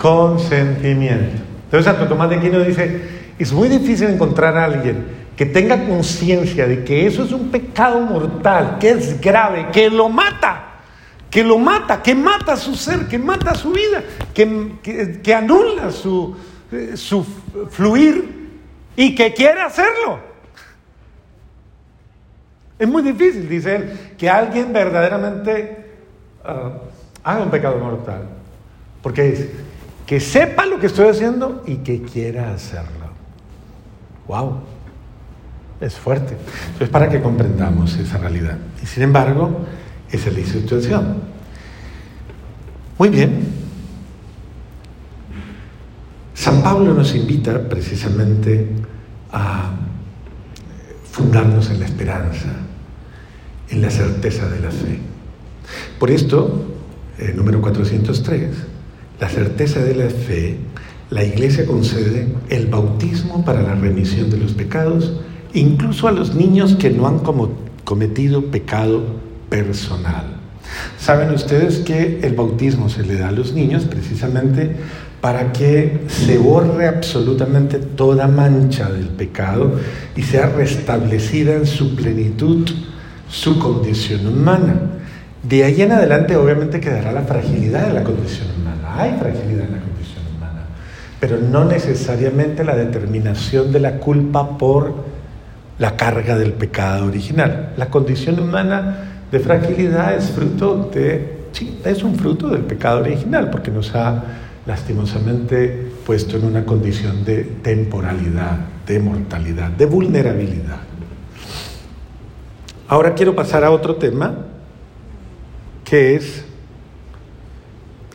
[0.00, 1.42] consentimiento.
[1.64, 3.00] Entonces Santo Tomás de Aquino dice,
[3.38, 7.98] es muy difícil encontrar a alguien que tenga conciencia de que eso es un pecado
[8.02, 10.82] mortal, que es grave, que lo mata,
[11.30, 14.74] que lo mata, que mata su ser, que mata su vida, que,
[15.22, 16.36] que, anula su,
[16.70, 17.24] eh, su
[17.70, 18.50] fluir
[18.94, 20.18] y que quiere hacerlo.
[22.78, 25.86] Es muy difícil, dice él, que alguien verdaderamente
[26.44, 26.72] ah,
[27.24, 28.28] haga un pecado mortal.
[29.02, 29.48] Porque es
[30.06, 33.08] que sepa lo que estoy haciendo y que quiera hacerlo.
[34.28, 34.79] ¡Wow!
[35.80, 36.36] Es fuerte.
[36.66, 38.58] Entonces, para que comprendamos esa realidad.
[38.82, 39.64] Y sin embargo,
[40.10, 41.14] esa es la situación.
[42.98, 43.60] Muy bien.
[46.34, 48.66] San Pablo nos invita precisamente
[49.32, 49.70] a
[51.10, 52.48] fundarnos en la esperanza,
[53.68, 54.98] en la certeza de la fe.
[55.98, 56.64] Por esto,
[57.18, 58.50] el número 403,
[59.20, 60.56] la certeza de la fe,
[61.10, 65.20] la Iglesia concede el bautismo para la remisión de los pecados,
[65.54, 67.20] incluso a los niños que no han
[67.84, 69.02] cometido pecado
[69.48, 70.40] personal.
[70.98, 74.76] Saben ustedes que el bautismo se le da a los niños precisamente
[75.20, 79.72] para que se borre absolutamente toda mancha del pecado
[80.16, 82.68] y sea restablecida en su plenitud
[83.28, 84.74] su condición humana.
[85.42, 88.94] De ahí en adelante obviamente quedará la fragilidad de la condición humana.
[88.96, 90.62] Hay fragilidad en la condición humana,
[91.18, 95.09] pero no necesariamente la determinación de la culpa por
[95.80, 97.72] la carga del pecado original.
[97.76, 103.50] La condición humana de fragilidad es fruto de, sí, es un fruto del pecado original,
[103.50, 104.22] porque nos ha
[104.66, 110.80] lastimosamente puesto en una condición de temporalidad, de mortalidad, de vulnerabilidad.
[112.86, 114.34] Ahora quiero pasar a otro tema,
[115.82, 116.44] que es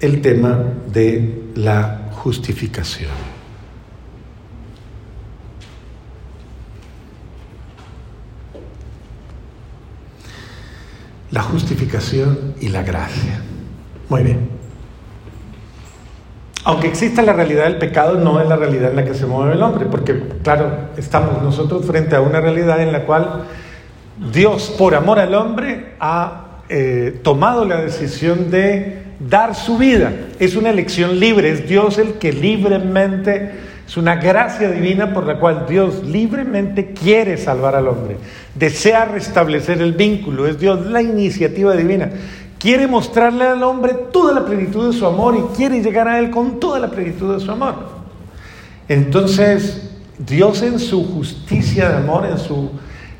[0.02, 0.60] el tema
[0.94, 3.35] de la justificación.
[11.32, 13.42] La justificación y la gracia.
[14.10, 14.50] Muy bien.
[16.64, 19.54] Aunque exista la realidad del pecado, no es la realidad en la que se mueve
[19.54, 23.44] el hombre, porque claro, estamos nosotros frente a una realidad en la cual
[24.34, 30.12] Dios, por amor al hombre, ha eh, tomado la decisión de dar su vida.
[30.40, 33.52] Es una elección libre, es Dios el que libremente,
[33.88, 38.18] es una gracia divina por la cual Dios libremente quiere salvar al hombre,
[38.56, 42.10] desea restablecer el vínculo, es Dios la iniciativa divina
[42.66, 46.32] quiere mostrarle al hombre toda la plenitud de su amor y quiere llegar a él
[46.32, 47.76] con toda la plenitud de su amor.
[48.88, 52.72] Entonces, Dios en su justicia de amor, en su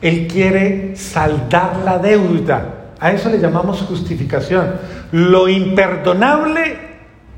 [0.02, 2.94] él quiere saldar la deuda.
[3.00, 4.78] A eso le llamamos justificación.
[5.12, 6.78] Lo imperdonable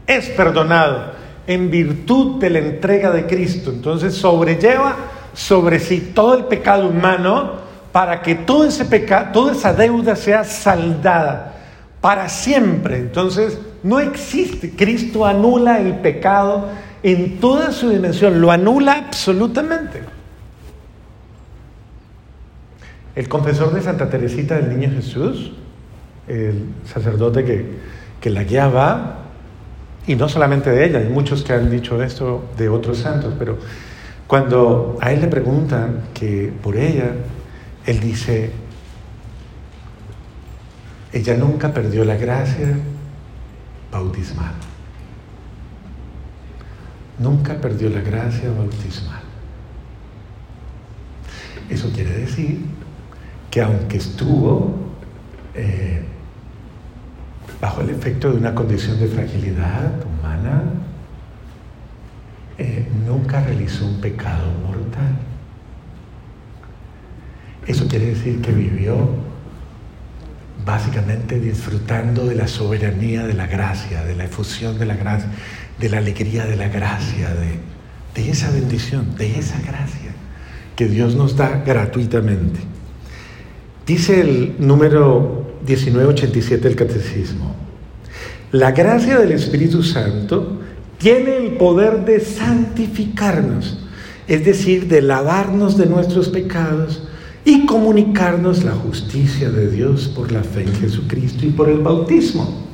[0.05, 1.16] es perdonado
[1.47, 3.71] en virtud de la entrega de Cristo.
[3.71, 4.95] Entonces sobrelleva
[5.33, 10.43] sobre sí todo el pecado humano para que todo ese pecado, toda esa deuda sea
[10.43, 11.55] saldada
[12.01, 12.97] para siempre.
[12.97, 14.71] Entonces, no existe.
[14.71, 16.69] Cristo anula el pecado
[17.03, 20.01] en toda su dimensión, lo anula absolutamente.
[23.15, 25.53] El confesor de Santa Teresita del Niño Jesús,
[26.27, 27.65] el sacerdote que,
[28.19, 29.26] que la guiaba,
[30.07, 33.57] y no solamente de ella, hay muchos que han dicho esto de otros santos, pero
[34.25, 37.11] cuando a él le preguntan que por ella,
[37.85, 38.51] él dice,
[41.11, 42.77] ella nunca perdió la gracia
[43.91, 44.53] bautismal.
[47.19, 49.21] Nunca perdió la gracia bautismal.
[51.69, 52.61] Eso quiere decir
[53.51, 54.73] que aunque estuvo
[55.53, 56.05] eh,
[57.61, 60.63] bajo el efecto de una condición de fragilidad humana,
[62.57, 65.17] eh, nunca realizó un pecado mortal.
[67.65, 69.09] Eso quiere decir que vivió
[70.65, 75.29] básicamente disfrutando de la soberanía de la gracia, de la efusión de la gracia,
[75.79, 77.59] de la alegría de la gracia, de,
[78.15, 80.11] de esa bendición, de esa gracia
[80.75, 82.59] que Dios nos da gratuitamente.
[83.85, 87.55] Dice el número 1987 del Catecismo,
[88.51, 90.59] la gracia del Espíritu Santo
[90.97, 93.79] tiene el poder de santificarnos,
[94.27, 97.03] es decir, de lavarnos de nuestros pecados
[97.43, 102.65] y comunicarnos la justicia de Dios por la fe en Jesucristo y por el bautismo.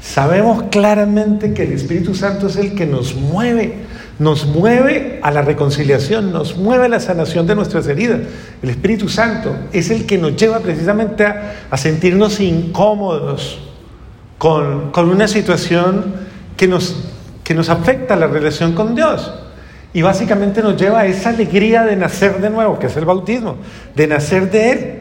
[0.00, 3.84] Sabemos claramente que el Espíritu Santo es el que nos mueve,
[4.20, 8.20] nos mueve a la reconciliación, nos mueve a la sanación de nuestras heridas.
[8.62, 13.58] El Espíritu Santo es el que nos lleva precisamente a, sentirnos incómodos
[14.36, 16.14] con, con, una situación
[16.54, 17.02] que nos,
[17.42, 19.32] que nos afecta la relación con Dios.
[19.94, 23.56] Y básicamente nos lleva a esa alegría de nacer de nuevo, que es el bautismo,
[23.96, 24.98] de nacer de Él.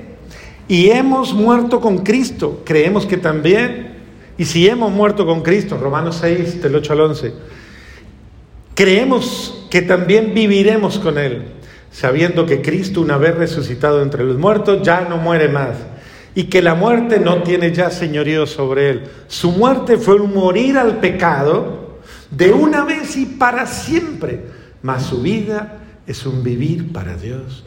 [0.70, 3.98] Y hemos muerto con Cristo, creemos que también,
[4.38, 7.34] y si hemos muerto con Cristo, Romanos 6, del 8 al 11,
[8.80, 11.44] creemos que también viviremos con Él,
[11.92, 15.76] sabiendo que Cristo, una vez resucitado entre los muertos, ya no muere más.
[16.34, 19.04] Y que la muerte no tiene ya señorío sobre él.
[19.28, 21.98] Su muerte fue un morir al pecado
[22.32, 24.46] de una vez y para siempre
[24.82, 27.66] mas su vida es un vivir para Dios.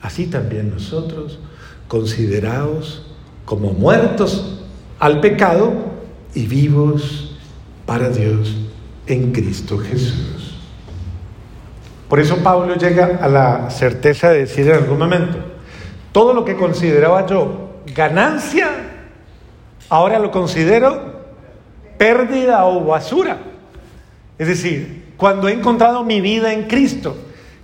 [0.00, 1.38] Así también nosotros,
[1.86, 3.06] considerados
[3.44, 4.58] como muertos
[4.98, 5.72] al pecado
[6.34, 7.36] y vivos
[7.86, 8.56] para Dios
[9.06, 10.58] en Cristo Jesús.
[12.08, 15.38] Por eso Pablo llega a la certeza de decir en algún momento,
[16.12, 18.68] todo lo que consideraba yo ganancia,
[19.88, 21.22] ahora lo considero
[21.96, 23.38] pérdida o basura.
[24.38, 27.16] Es decir, cuando he encontrado mi vida en Cristo,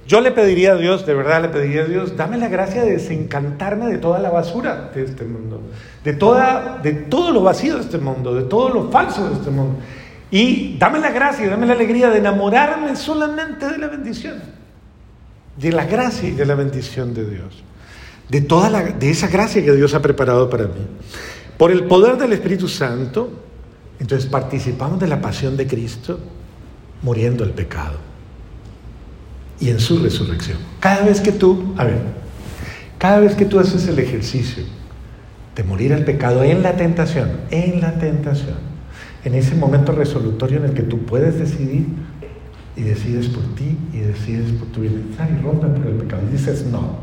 [0.07, 2.93] yo le pediría a Dios, de verdad le pediría a Dios, dame la gracia de
[2.93, 5.61] desencantarme de toda la basura de este mundo,
[6.03, 9.51] de, toda, de todo lo vacío de este mundo, de todo lo falso de este
[9.51, 9.81] mundo.
[10.31, 14.41] Y dame la gracia dame la alegría de enamorarme solamente de la bendición,
[15.57, 17.63] de la gracia y de la bendición de Dios,
[18.29, 20.87] de, toda la, de esa gracia que Dios ha preparado para mí.
[21.57, 23.31] Por el poder del Espíritu Santo,
[23.99, 26.21] entonces participamos de la pasión de Cristo
[27.03, 27.97] muriendo el pecado
[29.61, 30.59] y en su resurrección.
[30.81, 32.01] Cada vez que tú, a ver,
[32.99, 34.65] cada vez que tú haces el ejercicio
[35.57, 38.57] de morir al pecado en la tentación, en la tentación,
[39.25, 41.87] en ese momento resolutorio en el que tú puedes decidir
[42.77, 46.33] y decides por ti y decides por tu bienestar y rompes por el pecado y
[46.33, 46.99] dices no.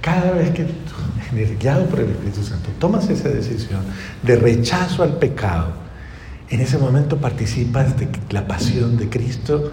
[0.00, 3.80] Cada vez que tú, guiado por el Espíritu Santo, tomas esa decisión
[4.22, 5.72] de rechazo al pecado,
[6.48, 9.72] en ese momento participas de la pasión de Cristo,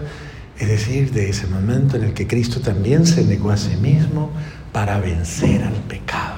[0.58, 4.30] es decir, de ese momento en el que Cristo también se negó a sí mismo
[4.72, 6.33] para vencer al pecado.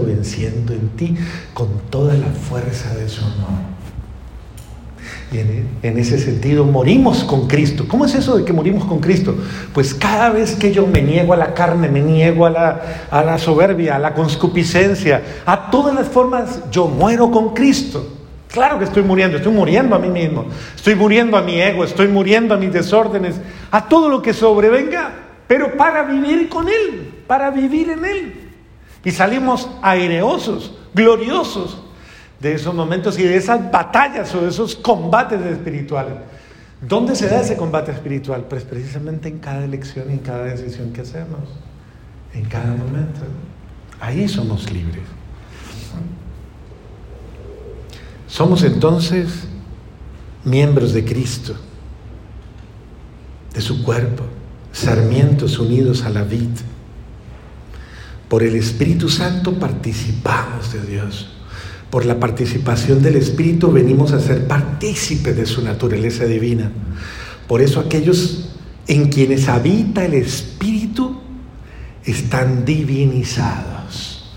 [0.00, 1.16] Venciendo en ti
[1.52, 3.74] con toda la fuerza de su amor.
[5.32, 7.86] Y en, ese sentido morimos con Cristo.
[7.88, 9.34] ¿Cómo es eso de que morimos con Cristo?
[9.72, 13.24] Pues cada vez que yo me niego a la carne, me niego a la, a
[13.24, 18.06] la soberbia, a la conscupiscencia, a todas las formas, yo muero con Cristo.
[18.48, 22.06] Claro que estoy muriendo, estoy muriendo a mí mismo, estoy muriendo a mi ego, estoy
[22.06, 23.34] muriendo a mis desórdenes,
[23.72, 25.10] a todo lo que sobrevenga,
[25.48, 28.43] pero para vivir con Él, para vivir en Él.
[29.04, 31.78] Y salimos aireosos, gloriosos
[32.40, 36.14] de esos momentos y de esas batallas o de esos combates espirituales.
[36.80, 38.44] ¿Dónde se da ese combate espiritual?
[38.48, 41.40] Pues precisamente en cada elección y en cada decisión que hacemos,
[42.34, 43.20] en cada momento.
[44.00, 45.04] Ahí somos libres.
[48.26, 49.46] Somos entonces
[50.44, 51.54] miembros de Cristo,
[53.54, 54.24] de su cuerpo,
[54.72, 56.50] sarmientos unidos a la vid
[58.34, 61.28] por el Espíritu Santo participamos de Dios.
[61.88, 66.68] Por la participación del Espíritu venimos a ser partícipes de su naturaleza divina.
[67.46, 68.56] Por eso aquellos
[68.88, 71.20] en quienes habita el Espíritu
[72.04, 74.34] están divinizados.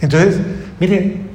[0.00, 0.36] Entonces,
[0.78, 1.29] miren,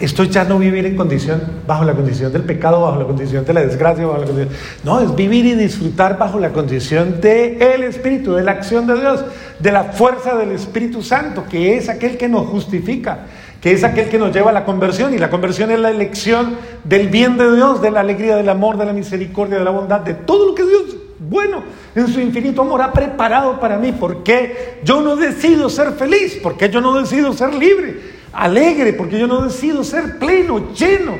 [0.00, 3.52] esto ya no vivir en condición, bajo la condición del pecado, bajo la condición de
[3.52, 4.54] la desgracia, bajo la condición.
[4.84, 8.98] No, es vivir y disfrutar bajo la condición del el Espíritu, de la acción de
[8.98, 9.24] Dios,
[9.58, 13.26] de la fuerza del Espíritu Santo, que es aquel que nos justifica,
[13.60, 15.14] que es aquel que nos lleva a la conversión.
[15.14, 18.78] Y la conversión es la elección del bien de Dios, de la alegría, del amor,
[18.78, 21.62] de la misericordia, de la bondad, de todo lo que Dios, bueno,
[21.94, 23.92] en su infinito amor ha preparado para mí.
[23.92, 26.38] porque yo no decido ser feliz?
[26.42, 28.17] porque yo no decido ser libre?
[28.32, 31.16] Alegre, porque yo no decido ser pleno, lleno,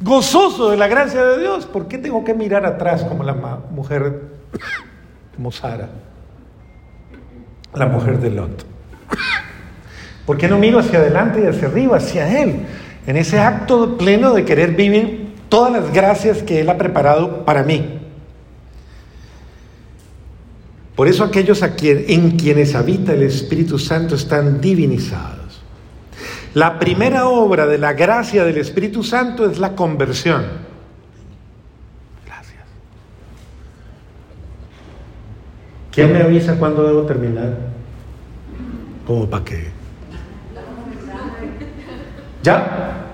[0.00, 1.66] gozoso de la gracia de Dios.
[1.66, 4.22] ¿Por qué tengo que mirar atrás como la mujer,
[5.36, 5.88] como Sara,
[7.74, 8.64] la mujer de Lot?
[10.26, 12.66] ¿Por qué no miro hacia adelante y hacia arriba, hacia Él,
[13.06, 17.62] en ese acto pleno de querer vivir todas las gracias que Él ha preparado para
[17.62, 17.98] mí?
[20.94, 25.39] Por eso aquellos en quienes habita el Espíritu Santo están divinizados.
[26.54, 30.44] La primera obra de la gracia del Espíritu Santo es la conversión.
[32.26, 32.64] Gracias.
[35.92, 37.56] ¿Quién me avisa cuándo debo terminar?
[39.06, 39.70] ¿Cómo para qué?
[42.42, 43.06] ¿Ya?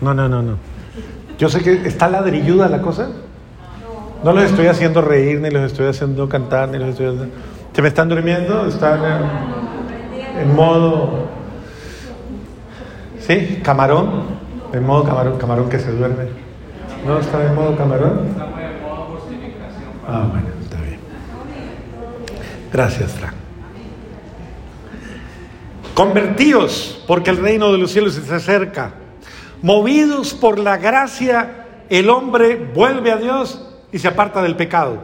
[0.00, 0.56] No, no, no, no.
[1.38, 3.08] Yo sé que está ladrilluda la cosa.
[4.24, 7.34] No los estoy haciendo reír, ni los estoy haciendo cantar, ni los estoy haciendo...
[7.72, 8.66] ¿Se me están durmiendo?
[8.66, 9.00] ¿Están
[10.40, 11.28] en, modo...
[13.20, 13.60] ¿Sí?
[13.62, 14.24] ¿Camarón?
[14.72, 16.24] En modo camarón, camarón que se duerme.
[17.06, 18.20] ¿No está en modo camarón?
[20.08, 20.98] Ah, bueno, está bien.
[22.72, 23.34] Gracias, Frank.
[25.94, 28.94] Convertíos, porque el reino de los cielos se acerca.
[29.62, 34.98] Movidos por la gracia, el hombre vuelve a Dios y se aparta del pecado,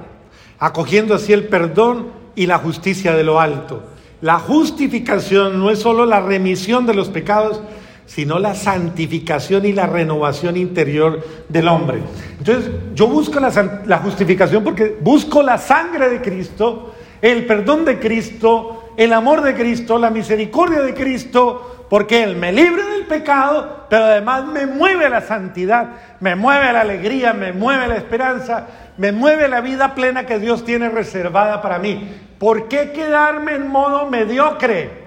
[0.59, 3.83] acogiendo así el perdón y la justicia de lo alto.
[4.21, 7.61] La justificación no es solo la remisión de los pecados,
[8.07, 11.99] sino la santificación y la renovación interior del hombre.
[12.39, 17.99] Entonces, yo busco la, la justificación porque busco la sangre de Cristo, el perdón de
[17.99, 23.87] Cristo, el amor de Cristo, la misericordia de Cristo, porque Él me libre del pecado,
[23.89, 25.89] pero además me mueve la santidad,
[26.21, 28.67] me mueve la alegría, me mueve la esperanza,
[28.97, 32.21] me mueve la vida plena que Dios tiene reservada para mí.
[32.39, 35.05] ¿Por qué quedarme en modo mediocre?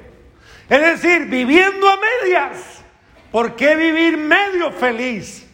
[0.69, 2.83] Es decir, viviendo a medias.
[3.31, 5.45] ¿Por qué vivir medio feliz?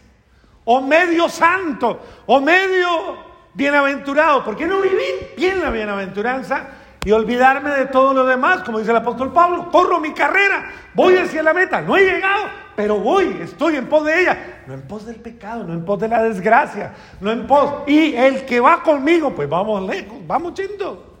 [0.64, 3.18] O medio santo, o medio
[3.54, 4.44] bienaventurado.
[4.44, 6.66] ¿Por qué no vivir bien la bienaventuranza
[7.04, 8.62] y olvidarme de todo lo demás?
[8.62, 12.44] Como dice el apóstol Pablo, corro mi carrera, voy hacia la meta, no he llegado,
[12.76, 14.62] pero voy, estoy en pos de ella.
[14.66, 17.82] No en pos del pecado, no en pos de la desgracia, no en pos.
[17.86, 21.14] Y el que va conmigo, pues vamos lejos, vamos yendo.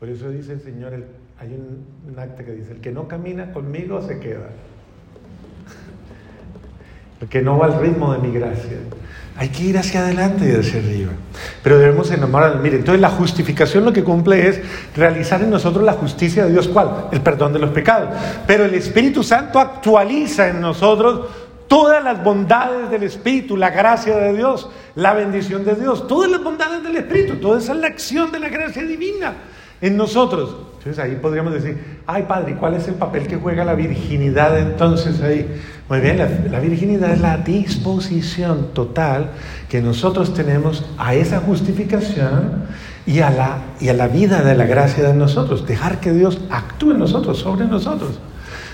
[0.00, 0.92] Por eso dice el Señor,
[1.38, 4.50] hay un, un acta que dice, el que no camina conmigo se queda.
[7.20, 8.76] El que no va al ritmo de mi gracia.
[9.36, 11.12] Hay que ir hacia adelante y hacia arriba.
[11.62, 12.62] Pero debemos enamorarnos.
[12.62, 14.60] Mire, entonces la justificación lo que cumple es
[14.96, 16.68] realizar en nosotros la justicia de Dios.
[16.68, 17.08] ¿Cuál?
[17.10, 18.10] El perdón de los pecados.
[18.46, 21.28] Pero el Espíritu Santo actualiza en nosotros
[21.66, 26.42] todas las bondades del Espíritu, la gracia de Dios, la bendición de Dios, todas las
[26.42, 29.34] bondades del Espíritu, toda esa es la acción de la gracia divina
[29.80, 30.54] en nosotros.
[30.84, 35.22] Entonces ahí podríamos decir, ay Padre, ¿cuál es el papel que juega la virginidad entonces
[35.22, 35.48] ahí?
[35.88, 39.30] Muy bien, la, virginidad es la disposición total
[39.70, 42.64] que nosotros tenemos a esa justificación
[43.06, 46.38] y a, la, y a la vida de la gracia de nosotros, dejar que Dios
[46.50, 48.18] actúe en nosotros, sobre nosotros.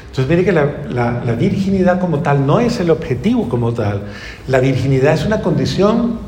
[0.08, 4.02] Entonces, mire que la, la, virginidad como tal no es el objetivo como tal.
[4.48, 6.18] La virginidad es una condición,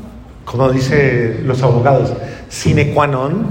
[0.45, 2.13] como dicen los abogados,
[2.47, 3.47] sine qua non,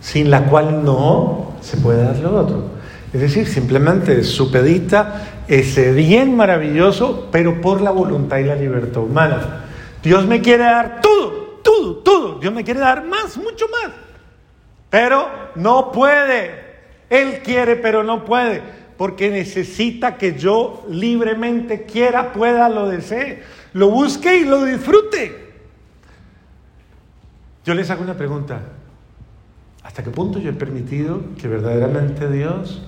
[0.00, 2.64] sin la cual no se puede dar lo otro.
[3.12, 9.64] Es decir, simplemente supedita ese bien maravilloso, pero por la voluntad y la libertad humana.
[10.02, 12.38] Dios me quiere dar todo, todo, todo.
[12.38, 13.92] Dios me quiere dar más, mucho más.
[14.90, 16.62] Pero no puede.
[17.10, 18.62] Él quiere, pero no puede.
[18.96, 23.42] Porque necesita que yo libremente quiera, pueda, lo desee,
[23.74, 25.52] lo busque y lo disfrute.
[27.64, 28.60] Yo les hago una pregunta.
[29.84, 32.82] ¿Hasta qué punto yo he permitido que verdaderamente Dios,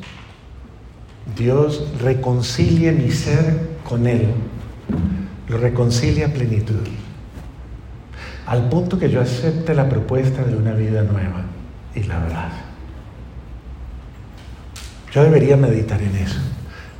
[1.36, 4.28] Dios reconcilie mi ser con Él?
[5.48, 6.86] Lo reconcilia a plenitud.
[8.46, 11.44] Al punto que yo acepte la propuesta de una vida nueva
[11.94, 12.52] y la verdad.
[15.12, 16.40] Yo debería meditar en eso.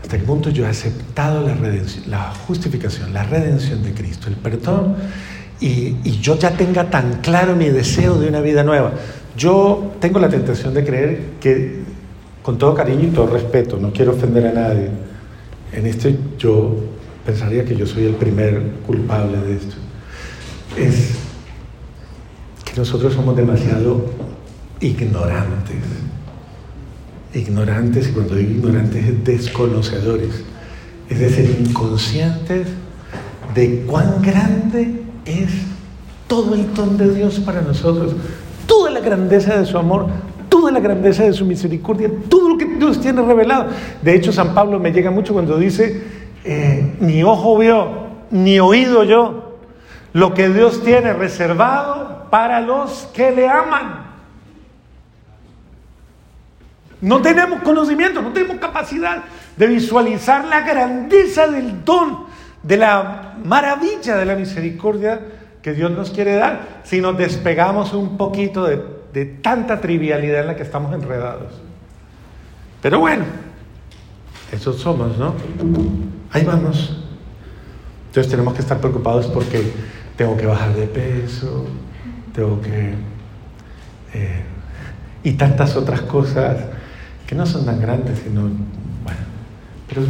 [0.03, 4.36] ¿Hasta qué punto yo he aceptado la, redención, la justificación, la redención de Cristo, el
[4.36, 4.97] perdón?
[5.61, 8.92] Y, y yo ya tenga tan claro mi deseo de una vida nueva.
[9.37, 11.82] Yo tengo la tentación de creer que,
[12.43, 14.91] con todo cariño y todo respeto, no quiero ofender a nadie,
[15.72, 16.09] en esto
[16.39, 16.76] yo
[17.26, 19.76] pensaría que yo soy el primer culpable de esto,
[20.76, 21.14] es
[22.64, 24.07] que nosotros somos demasiado
[24.80, 25.76] ignorantes.
[27.35, 30.45] Ignorantes, y cuando digo ignorantes es desconocedores,
[31.09, 32.68] es decir, inconscientes
[33.55, 35.51] de cuán grande es
[36.28, 38.14] todo el don de Dios para nosotros
[39.05, 40.09] grandeza de su amor,
[40.49, 43.67] toda la grandeza de su misericordia, todo lo que Dios tiene revelado.
[44.03, 46.03] De hecho, San Pablo me llega mucho cuando dice,
[46.45, 49.59] eh, ni ojo vio, ni oído yo,
[50.13, 54.05] lo que Dios tiene reservado para los que le aman.
[57.01, 59.25] No tenemos conocimiento, no tenemos capacidad
[59.57, 62.25] de visualizar la grandeza del don,
[62.63, 65.21] de la maravilla de la misericordia
[65.61, 68.93] que Dios nos quiere dar si nos despegamos un poquito de,
[69.25, 71.53] tanta trivialidad en la que estamos enredados.
[72.83, 73.25] Pero bueno,
[74.53, 75.35] esos somos, ¿no?
[76.31, 77.05] Ahí vamos.
[78.09, 79.73] Entonces tenemos que estar preocupados porque
[80.17, 81.67] tengo que bajar de peso,
[82.33, 82.95] tengo que...
[84.15, 84.43] Eh,
[85.23, 86.57] y tantas otras cosas
[87.27, 88.43] que no son tan grandes, sino...
[88.43, 89.21] Bueno,
[89.89, 90.03] pero...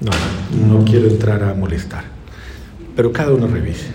[0.00, 2.20] No, no quiero entrar a molestar
[3.00, 3.88] pero cada uno revise.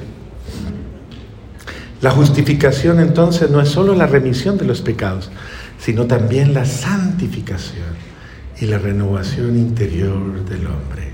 [2.06, 5.32] La justificación entonces no es solo la remisión de los pecados,
[5.80, 7.96] sino también la santificación
[8.62, 11.14] y la renovación interior del hombre.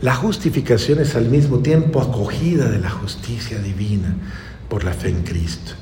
[0.00, 4.16] La justificación es al mismo tiempo acogida de la justicia divina
[4.70, 5.72] por la fe en Cristo.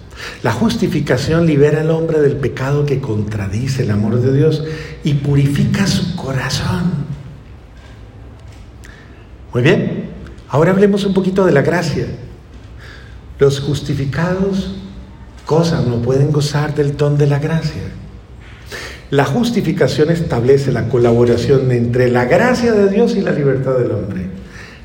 [0.43, 4.65] La justificación libera al hombre del pecado que contradice el amor de Dios
[5.05, 6.95] y purifica su corazón.
[9.53, 10.15] Muy bien,
[10.55, 12.07] Ahora hablemos un poquito de la gracia.
[13.39, 14.77] Los justificados
[15.47, 17.83] gozan o pueden gozar del don de la gracia.
[19.11, 24.27] La justificación establece la colaboración entre la gracia de Dios y la libertad del hombre.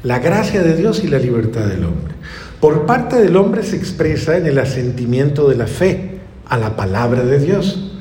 [0.03, 2.13] La gracia de Dios y la libertad del hombre.
[2.59, 7.23] Por parte del hombre se expresa en el asentimiento de la fe a la palabra
[7.23, 7.91] de Dios,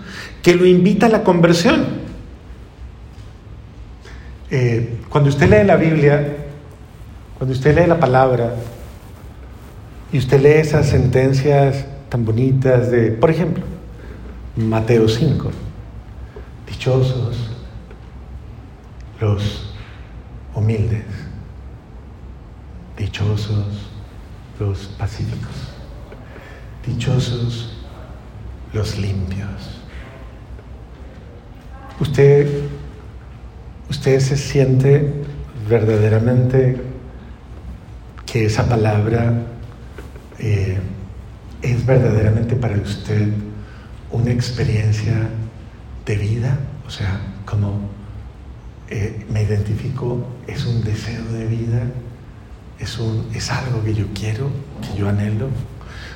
[0.42, 1.86] que lo invita a la conversión.
[4.51, 6.36] Eh, cuando usted lee la Biblia,
[7.36, 8.55] cuando usted lee la palabra
[10.12, 13.64] y usted lee esas sentencias tan bonitas de, por ejemplo,
[14.56, 15.50] Mateo 5,
[16.66, 17.50] dichosos
[19.20, 19.74] los
[20.54, 21.04] humildes,
[22.96, 23.90] dichosos
[24.59, 25.72] los pacíficos,
[26.86, 27.76] dichosos
[28.72, 29.82] los limpios.
[32.00, 32.62] Usted,
[33.90, 35.12] usted se siente
[35.68, 36.80] verdaderamente
[38.24, 39.57] que esa palabra
[40.39, 40.78] eh,
[41.62, 43.28] es verdaderamente para usted
[44.11, 45.28] una experiencia
[46.07, 47.80] de vida, o sea, como
[48.91, 51.82] eh, me identifico, es un deseo de vida,
[52.78, 55.49] es, un, es algo que yo quiero, que yo anhelo,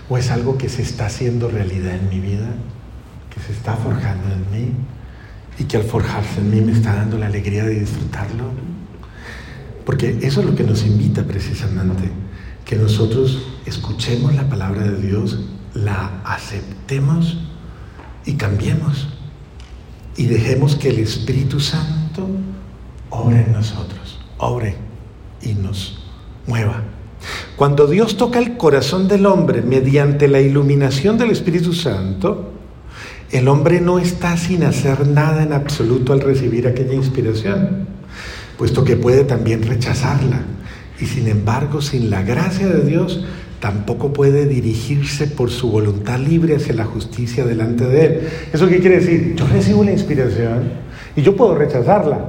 [0.08, 2.48] o es algo que se está haciendo realidad en mi vida,
[3.34, 4.72] que se está forjando en mí
[5.58, 8.44] y que al forjarse en mí me está dando la alegría de disfrutarlo.
[9.84, 12.10] Porque eso es lo que nos invita precisamente,
[12.72, 15.38] que nosotros escuchemos la palabra de Dios,
[15.74, 17.36] la aceptemos
[18.24, 19.08] y cambiemos
[20.16, 22.26] y dejemos que el Espíritu Santo
[23.10, 24.76] obre en nosotros, obre
[25.42, 26.02] y nos
[26.46, 26.82] mueva.
[27.56, 32.52] Cuando Dios toca el corazón del hombre mediante la iluminación del Espíritu Santo,
[33.32, 37.86] el hombre no está sin hacer nada en absoluto al recibir aquella inspiración,
[38.56, 40.40] puesto que puede también rechazarla.
[41.02, 43.24] Y sin embargo, sin la gracia de Dios,
[43.58, 48.28] tampoco puede dirigirse por su voluntad libre hacia la justicia delante de Él.
[48.52, 49.34] ¿Eso qué quiere decir?
[49.34, 50.70] Yo recibo la inspiración
[51.16, 52.20] y yo puedo rechazarla,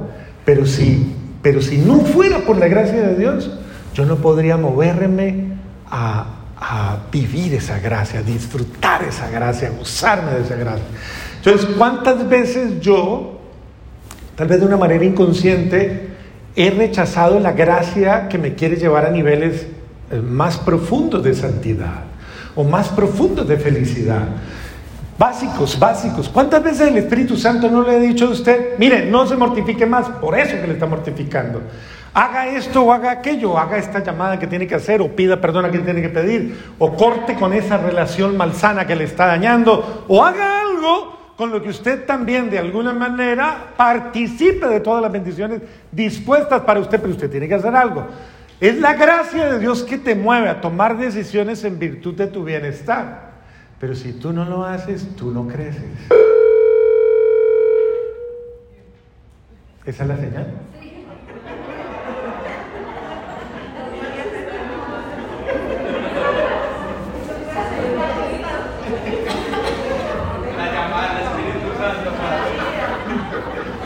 [0.44, 1.06] pero si,
[1.40, 3.48] pero si no fuera por la gracia de Dios,
[3.94, 5.52] yo no podría moverme
[5.88, 10.86] a, a vivir esa gracia, disfrutar esa gracia, gozarme de esa gracia.
[11.36, 13.38] Entonces, ¿cuántas veces yo,
[14.34, 16.13] tal vez de una manera inconsciente,
[16.56, 19.66] he rechazado la gracia que me quiere llevar a niveles
[20.10, 22.04] eh, más profundos de santidad
[22.54, 24.22] o más profundos de felicidad.
[25.18, 26.28] Básicos, básicos.
[26.28, 29.86] ¿Cuántas veces el Espíritu Santo no le ha dicho a usted, mire, no se mortifique
[29.86, 31.62] más, por eso que le está mortificando?
[32.12, 35.64] Haga esto o haga aquello, haga esta llamada que tiene que hacer o pida perdón
[35.64, 40.04] a quien tiene que pedir, o corte con esa relación malsana que le está dañando,
[40.06, 45.10] o haga algo con lo que usted también de alguna manera participe de todas las
[45.10, 48.06] bendiciones dispuestas para usted, pero usted tiene que hacer algo.
[48.60, 52.44] Es la gracia de Dios que te mueve a tomar decisiones en virtud de tu
[52.44, 53.32] bienestar.
[53.80, 55.82] Pero si tú no lo haces, tú no creces.
[59.84, 60.46] ¿Esa es la señal?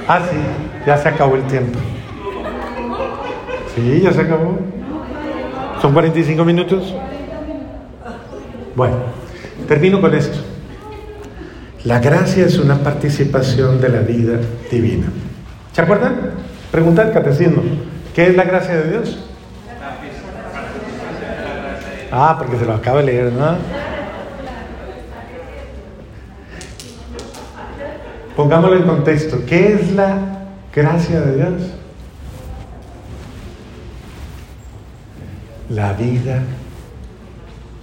[0.09, 0.39] Ah, sí,
[0.87, 1.79] ya se acabó el tiempo.
[3.75, 4.59] Sí, ya se acabó.
[5.83, 6.95] ¿Son 45 minutos?
[8.75, 8.97] Bueno,
[9.69, 10.39] termino con esto.
[11.85, 14.39] La gracia es una participación de la vida
[14.71, 15.09] divina.
[15.73, 16.33] ¿Se acuerdan?
[16.73, 17.63] Pregunta el catecismo.
[18.15, 19.19] ¿Qué es la gracia de Dios?
[22.11, 23.57] Ah, porque se lo acaba de leer, ¿no?
[28.39, 29.45] Pongámoslo en contexto.
[29.45, 30.17] ¿Qué es la
[30.73, 31.79] gracia de Dios?
[35.71, 36.43] la vida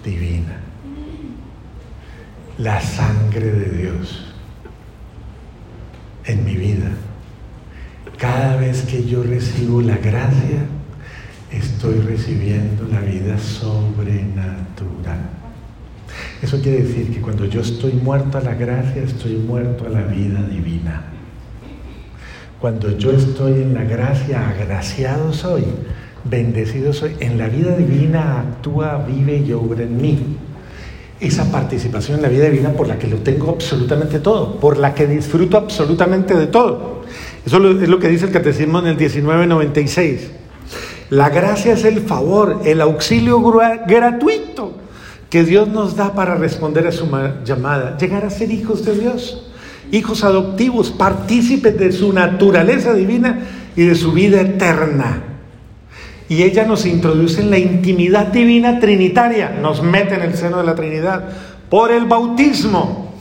[0.03, 0.57] divina,
[2.57, 4.33] la sangre de Dios
[6.25, 6.89] en mi vida.
[8.17, 10.65] Cada vez que yo recibo la gracia,
[11.51, 15.44] estoy recibiendo la vida sobrenatural.
[16.45, 20.03] Eso quiere decir que cuando yo estoy muerto a la gracia, estoy muerto a la
[20.03, 21.05] vida divina.
[22.61, 25.63] Cuando yo estoy en la gracia, agraciado soy
[26.23, 27.15] bendecido soy.
[27.19, 30.19] En la vida divina actúa, vive y obra en mí.
[31.19, 34.93] Esa participación en la vida divina por la que lo tengo absolutamente todo, por la
[34.93, 37.01] que disfruto absolutamente de todo.
[37.43, 40.29] Eso es lo que dice el Catecismo en el 1996.
[41.09, 44.84] La gracia es el favor, el auxilio gratuito
[45.35, 47.09] que Dios nos da para responder a su
[47.43, 49.45] llamada, llegar a ser hijos de Dios,
[49.91, 53.41] hijos adoptivos, partícipes de su naturaleza divina
[53.75, 55.23] y de su vida eterna.
[56.29, 60.63] Y ella nos introduce en la intimidad divina trinitaria, nos mete en el seno de
[60.63, 61.25] la Trinidad
[61.69, 63.13] por el bautismo.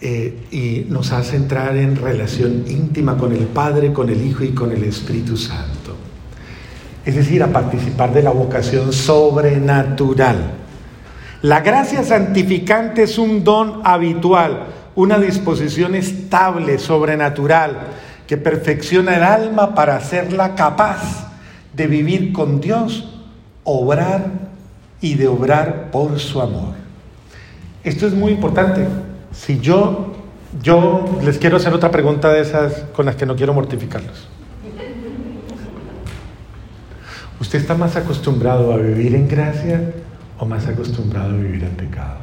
[0.00, 4.50] eh, y nos hace entrar en relación íntima con el Padre, con el Hijo y
[4.50, 5.94] con el Espíritu Santo.
[7.06, 10.63] Es decir, a participar de la vocación sobrenatural.
[11.44, 14.60] La gracia santificante es un don habitual,
[14.94, 17.80] una disposición estable, sobrenatural,
[18.26, 21.34] que perfecciona el alma para hacerla capaz
[21.74, 23.20] de vivir con Dios,
[23.62, 24.24] obrar
[25.02, 26.72] y de obrar por su amor.
[27.82, 28.86] Esto es muy importante.
[29.30, 30.14] Si yo,
[30.62, 34.28] yo les quiero hacer otra pregunta de esas con las que no quiero mortificarlos.
[37.38, 39.92] ¿Usted está más acostumbrado a vivir en gracia
[40.44, 42.18] o más acostumbrado a vivir en pecado?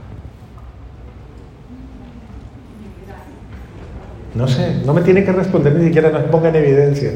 [4.36, 7.12] No sé, no me tiene que responder ni siquiera, no ponga en evidencia.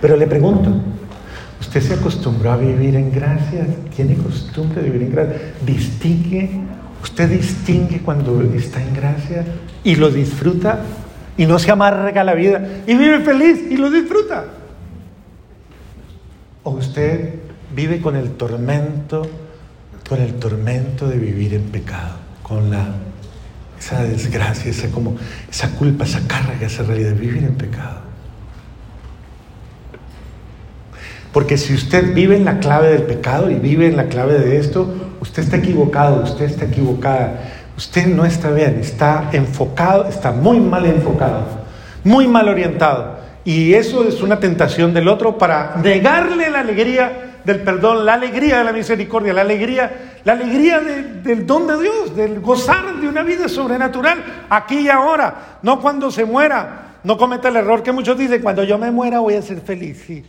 [0.00, 0.70] Pero le pregunto,
[1.60, 3.66] ¿usted se acostumbró a vivir en gracia?
[3.94, 5.36] ¿Tiene costumbre de vivir en gracia?
[5.66, 6.50] ¿Distingue?
[7.02, 9.44] ¿Usted distingue cuando está en gracia
[9.82, 10.84] y lo disfruta
[11.36, 14.44] y no se amarga la vida y vive feliz y lo disfruta?
[16.62, 17.34] ¿O usted
[17.74, 19.22] vive con el tormento,
[20.08, 22.86] con el tormento de vivir en pecado, con la
[23.78, 25.16] esa desgracia, esa como
[25.48, 28.08] esa culpa, esa carga, esa realidad vivir en pecado?
[31.32, 34.58] Porque si usted vive en la clave del pecado y vive en la clave de
[34.58, 37.52] esto, usted está equivocado, usted está equivocada.
[37.76, 41.46] Usted no está bien, está enfocado, está muy mal enfocado,
[42.02, 43.18] muy mal orientado.
[43.44, 48.58] Y eso es una tentación del otro para negarle la alegría del perdón, la alegría
[48.58, 53.22] de la misericordia, la alegría, la alegría del don de Dios, del gozar de una
[53.22, 56.84] vida sobrenatural aquí y ahora, no cuando se muera.
[57.04, 60.02] No cometa el error que muchos dicen, cuando yo me muera voy a ser feliz.
[60.06, 60.24] Sí.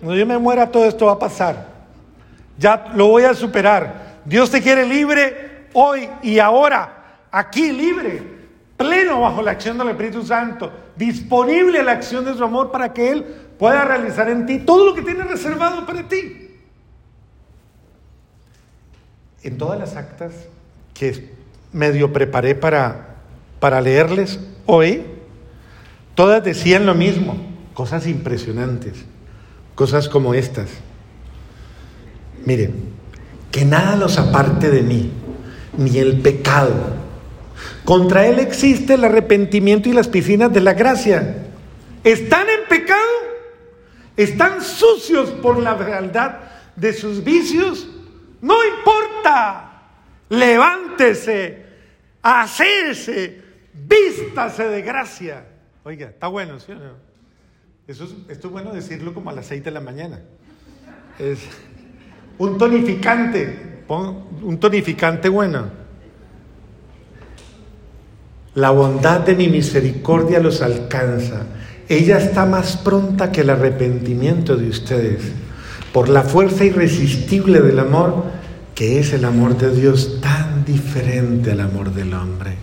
[0.00, 1.66] Cuando yo me muera todo esto va a pasar.
[2.58, 4.18] Ya lo voy a superar.
[4.24, 8.22] Dios te quiere libre hoy y ahora, aquí libre,
[8.76, 12.92] pleno bajo la acción del Espíritu Santo, disponible a la acción de su amor para
[12.92, 13.26] que Él
[13.58, 16.50] pueda realizar en ti todo lo que tiene reservado para ti.
[19.42, 20.32] En todas las actas
[20.94, 21.32] que
[21.72, 23.16] medio preparé para,
[23.60, 25.04] para leerles hoy,
[26.14, 27.36] todas decían lo mismo,
[27.74, 29.04] cosas impresionantes.
[29.74, 30.68] Cosas como estas.
[32.44, 32.74] Miren,
[33.52, 35.12] que nada los aparte de mí,
[35.76, 36.72] ni el pecado.
[37.84, 41.46] Contra él existe el arrepentimiento y las piscinas de la gracia.
[42.02, 42.67] ¿Están en?
[44.18, 46.40] ¿Están sucios por la fealdad
[46.74, 47.88] de sus vicios?
[48.42, 49.64] No importa.
[50.28, 51.64] Levántese,
[52.20, 53.40] hacese,
[53.72, 55.44] vístase de gracia.
[55.84, 56.94] Oiga, está bueno, ¿sí o no?
[57.86, 60.20] Eso es, esto es bueno decirlo como a las 6 de la mañana.
[61.20, 61.38] Es
[62.38, 65.70] un tonificante, un tonificante bueno.
[68.54, 71.46] La bondad de mi misericordia los alcanza.
[71.88, 75.22] Ella está más pronta que el arrepentimiento de ustedes,
[75.92, 78.24] por la fuerza irresistible del amor,
[78.74, 82.56] que es el amor de Dios tan diferente al amor del hombre.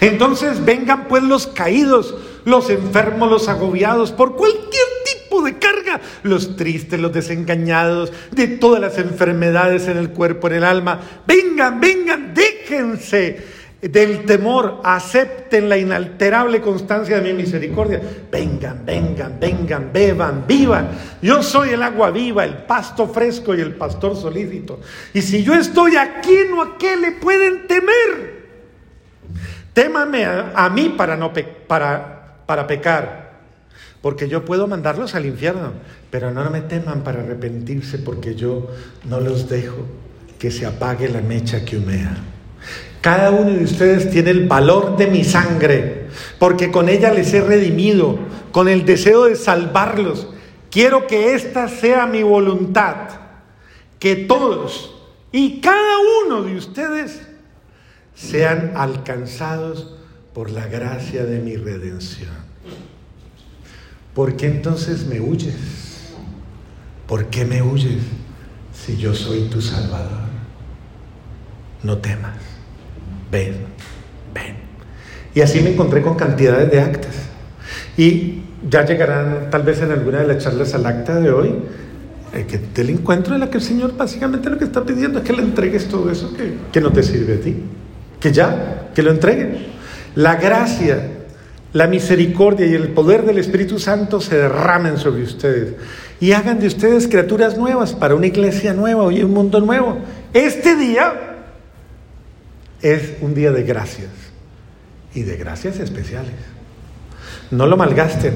[0.00, 6.56] Entonces vengan pues los caídos, los enfermos, los agobiados por cualquier tipo de carga, los
[6.56, 11.00] tristes, los desengañados, de todas las enfermedades en el cuerpo, en el alma.
[11.26, 18.00] Vengan, vengan, déjense del temor, acepten la inalterable constancia de mi misericordia.
[18.30, 20.90] Vengan, vengan, vengan, beban, vivan.
[21.20, 24.80] Yo soy el agua viva, el pasto fresco y el pastor solícito.
[25.12, 28.42] Y si yo estoy aquí, no a qué le pueden temer.
[29.72, 31.32] Témame a, mí para, no
[31.66, 33.32] para, para pecar,
[34.00, 35.72] porque yo puedo mandarlos al infierno,
[36.10, 38.68] pero no me teman para arrepentirse porque yo
[39.06, 39.86] no los dejo
[40.38, 42.31] que se apague la mecha que humea.
[43.02, 46.06] Cada uno de ustedes tiene el valor de mi sangre,
[46.38, 48.16] porque con ella les he redimido,
[48.52, 50.28] con el deseo de salvarlos.
[50.70, 53.08] Quiero que esta sea mi voluntad,
[53.98, 54.94] que todos
[55.32, 57.22] y cada uno de ustedes
[58.14, 59.96] sean alcanzados
[60.32, 62.30] por la gracia de mi redención.
[64.14, 66.12] ¿Por qué entonces me huyes?
[67.08, 68.02] ¿Por qué me huyes
[68.72, 70.22] si yo soy tu Salvador?
[71.82, 72.51] No temas,
[73.32, 73.56] ven,
[74.32, 74.54] ven.
[75.34, 77.16] Y así me encontré con cantidades de actas.
[77.96, 81.54] Y ya llegarán tal vez en alguna de las charlas al acta de hoy,
[82.34, 85.24] eh, que del encuentro en la que el Señor básicamente lo que está pidiendo es
[85.24, 87.56] que le entregues todo eso que, que no te sirve a ti
[88.22, 89.66] que ya, que lo entreguen.
[90.14, 91.08] La gracia,
[91.72, 95.74] la misericordia y el poder del Espíritu Santo se derramen sobre ustedes
[96.20, 99.98] y hagan de ustedes criaturas nuevas para una iglesia nueva y un mundo nuevo.
[100.32, 101.31] Este día
[102.82, 104.10] es un día de gracias.
[105.14, 106.32] y de gracias especiales.
[107.50, 108.34] No lo malgasten.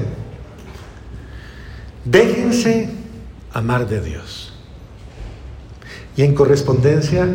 [2.05, 2.89] Déjense
[3.51, 4.53] amar de Dios.
[6.15, 7.27] Y en correspondencia,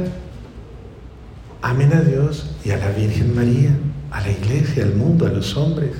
[1.61, 3.71] amen a Dios y a la Virgen María,
[4.11, 5.91] a la iglesia, al mundo, a los hombres.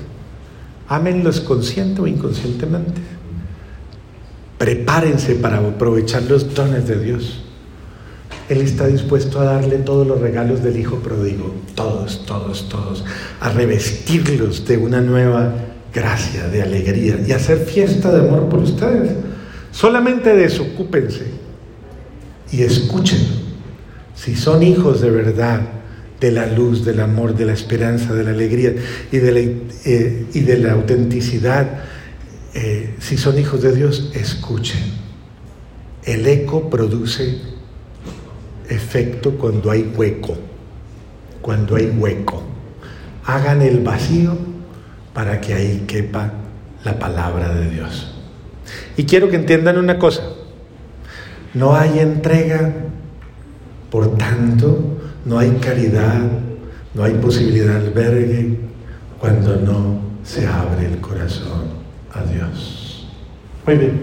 [0.87, 3.01] Amenlos consciente o inconscientemente.
[4.57, 7.42] Prepárense para aprovechar los dones de Dios.
[8.49, 13.05] Él está dispuesto a darle todos los regalos del Hijo pródigo, todos, todos, todos,
[13.39, 15.53] a revestirlos de una nueva
[15.93, 19.11] gracia, de alegría y hacer fiesta de amor por ustedes.
[19.71, 21.25] Solamente desocúpense
[22.51, 23.19] y escuchen.
[24.15, 25.61] Si son hijos de verdad,
[26.19, 28.73] de la luz, del amor, de la esperanza, de la alegría
[29.11, 31.83] y de la, eh, y de la autenticidad,
[32.53, 34.79] eh, si son hijos de Dios, escuchen.
[36.05, 37.52] El eco produce
[38.69, 40.35] efecto cuando hay hueco,
[41.41, 42.43] cuando hay hueco.
[43.25, 44.37] Hagan el vacío
[45.13, 46.31] para que ahí quepa
[46.83, 48.13] la palabra de Dios.
[48.97, 50.23] Y quiero que entiendan una cosa,
[51.53, 52.73] no hay entrega,
[53.89, 56.21] por tanto, no hay caridad,
[56.93, 58.57] no hay posibilidad de albergue
[59.19, 61.65] cuando no se abre el corazón
[62.13, 63.07] a Dios.
[63.65, 64.01] Muy bien,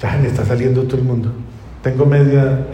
[0.00, 1.32] ya me está saliendo todo el mundo.
[1.82, 2.66] Tengo media,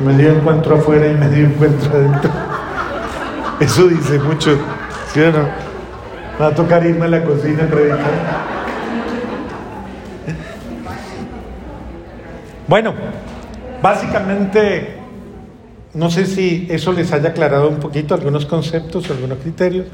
[0.00, 2.30] medio encuentro afuera y medio encuentro adentro.
[3.60, 4.58] Eso dice mucho,
[5.12, 5.48] ¿sí o no?
[6.40, 8.50] Va a tocar irme a la cocina a predicar.
[12.66, 12.94] Bueno,
[13.82, 14.96] básicamente,
[15.92, 19.86] no sé si eso les haya aclarado un poquito algunos conceptos, algunos criterios,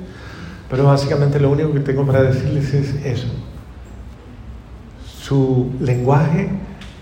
[0.68, 3.28] pero básicamente lo único que tengo para decirles es eso.
[5.04, 6.50] Su lenguaje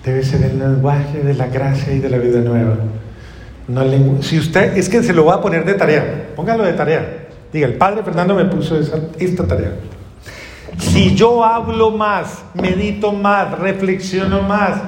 [0.05, 2.77] debe ser el lenguaje de la gracia y de la vida nueva.
[4.21, 7.29] Si usted, es que se lo va a poner de tarea, póngalo de tarea.
[7.53, 9.73] Diga, el padre Fernando me puso esta tarea.
[10.79, 14.83] Si yo hablo más, medito más, reflexiono más,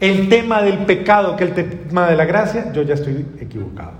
[0.00, 3.92] el tema del pecado que el tema de la gracia, yo ya estoy equivocado.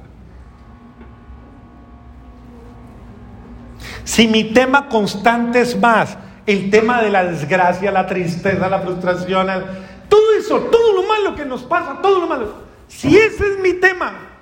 [4.05, 6.17] Si mi tema constante es más
[6.47, 9.47] el tema de la desgracia, la tristeza, la frustración,
[10.09, 12.55] todo eso, todo lo malo que nos pasa, todo lo malo,
[12.89, 14.33] si ese es mi tema,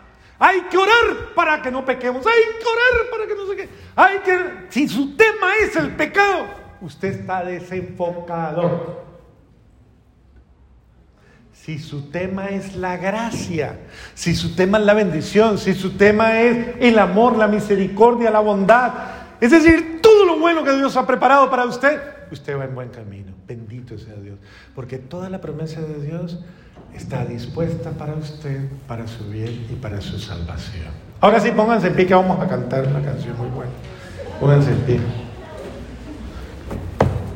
[0.43, 2.27] hay que orar para que no pequemos.
[2.27, 3.69] Hay que orar para que no se quede.
[3.95, 6.47] Hay que si su tema es el pecado,
[6.81, 9.05] usted está desenfocado.
[11.53, 13.81] Si su tema es la gracia,
[14.15, 18.41] si su tema es la bendición, si su tema es el amor, la misericordia, la
[18.41, 18.93] bondad,
[19.41, 21.99] es decir, todo lo bueno que Dios ha preparado para usted,
[22.31, 23.33] usted va en buen camino.
[23.47, 24.39] Bendito sea Dios.
[24.75, 26.41] Porque toda la promesa de Dios
[26.95, 30.89] está dispuesta para usted, para su bien y para su salvación.
[31.21, 33.73] Ahora sí, pónganse en pie que vamos a cantar una canción muy buena.
[34.41, 35.01] Pónganse en pie.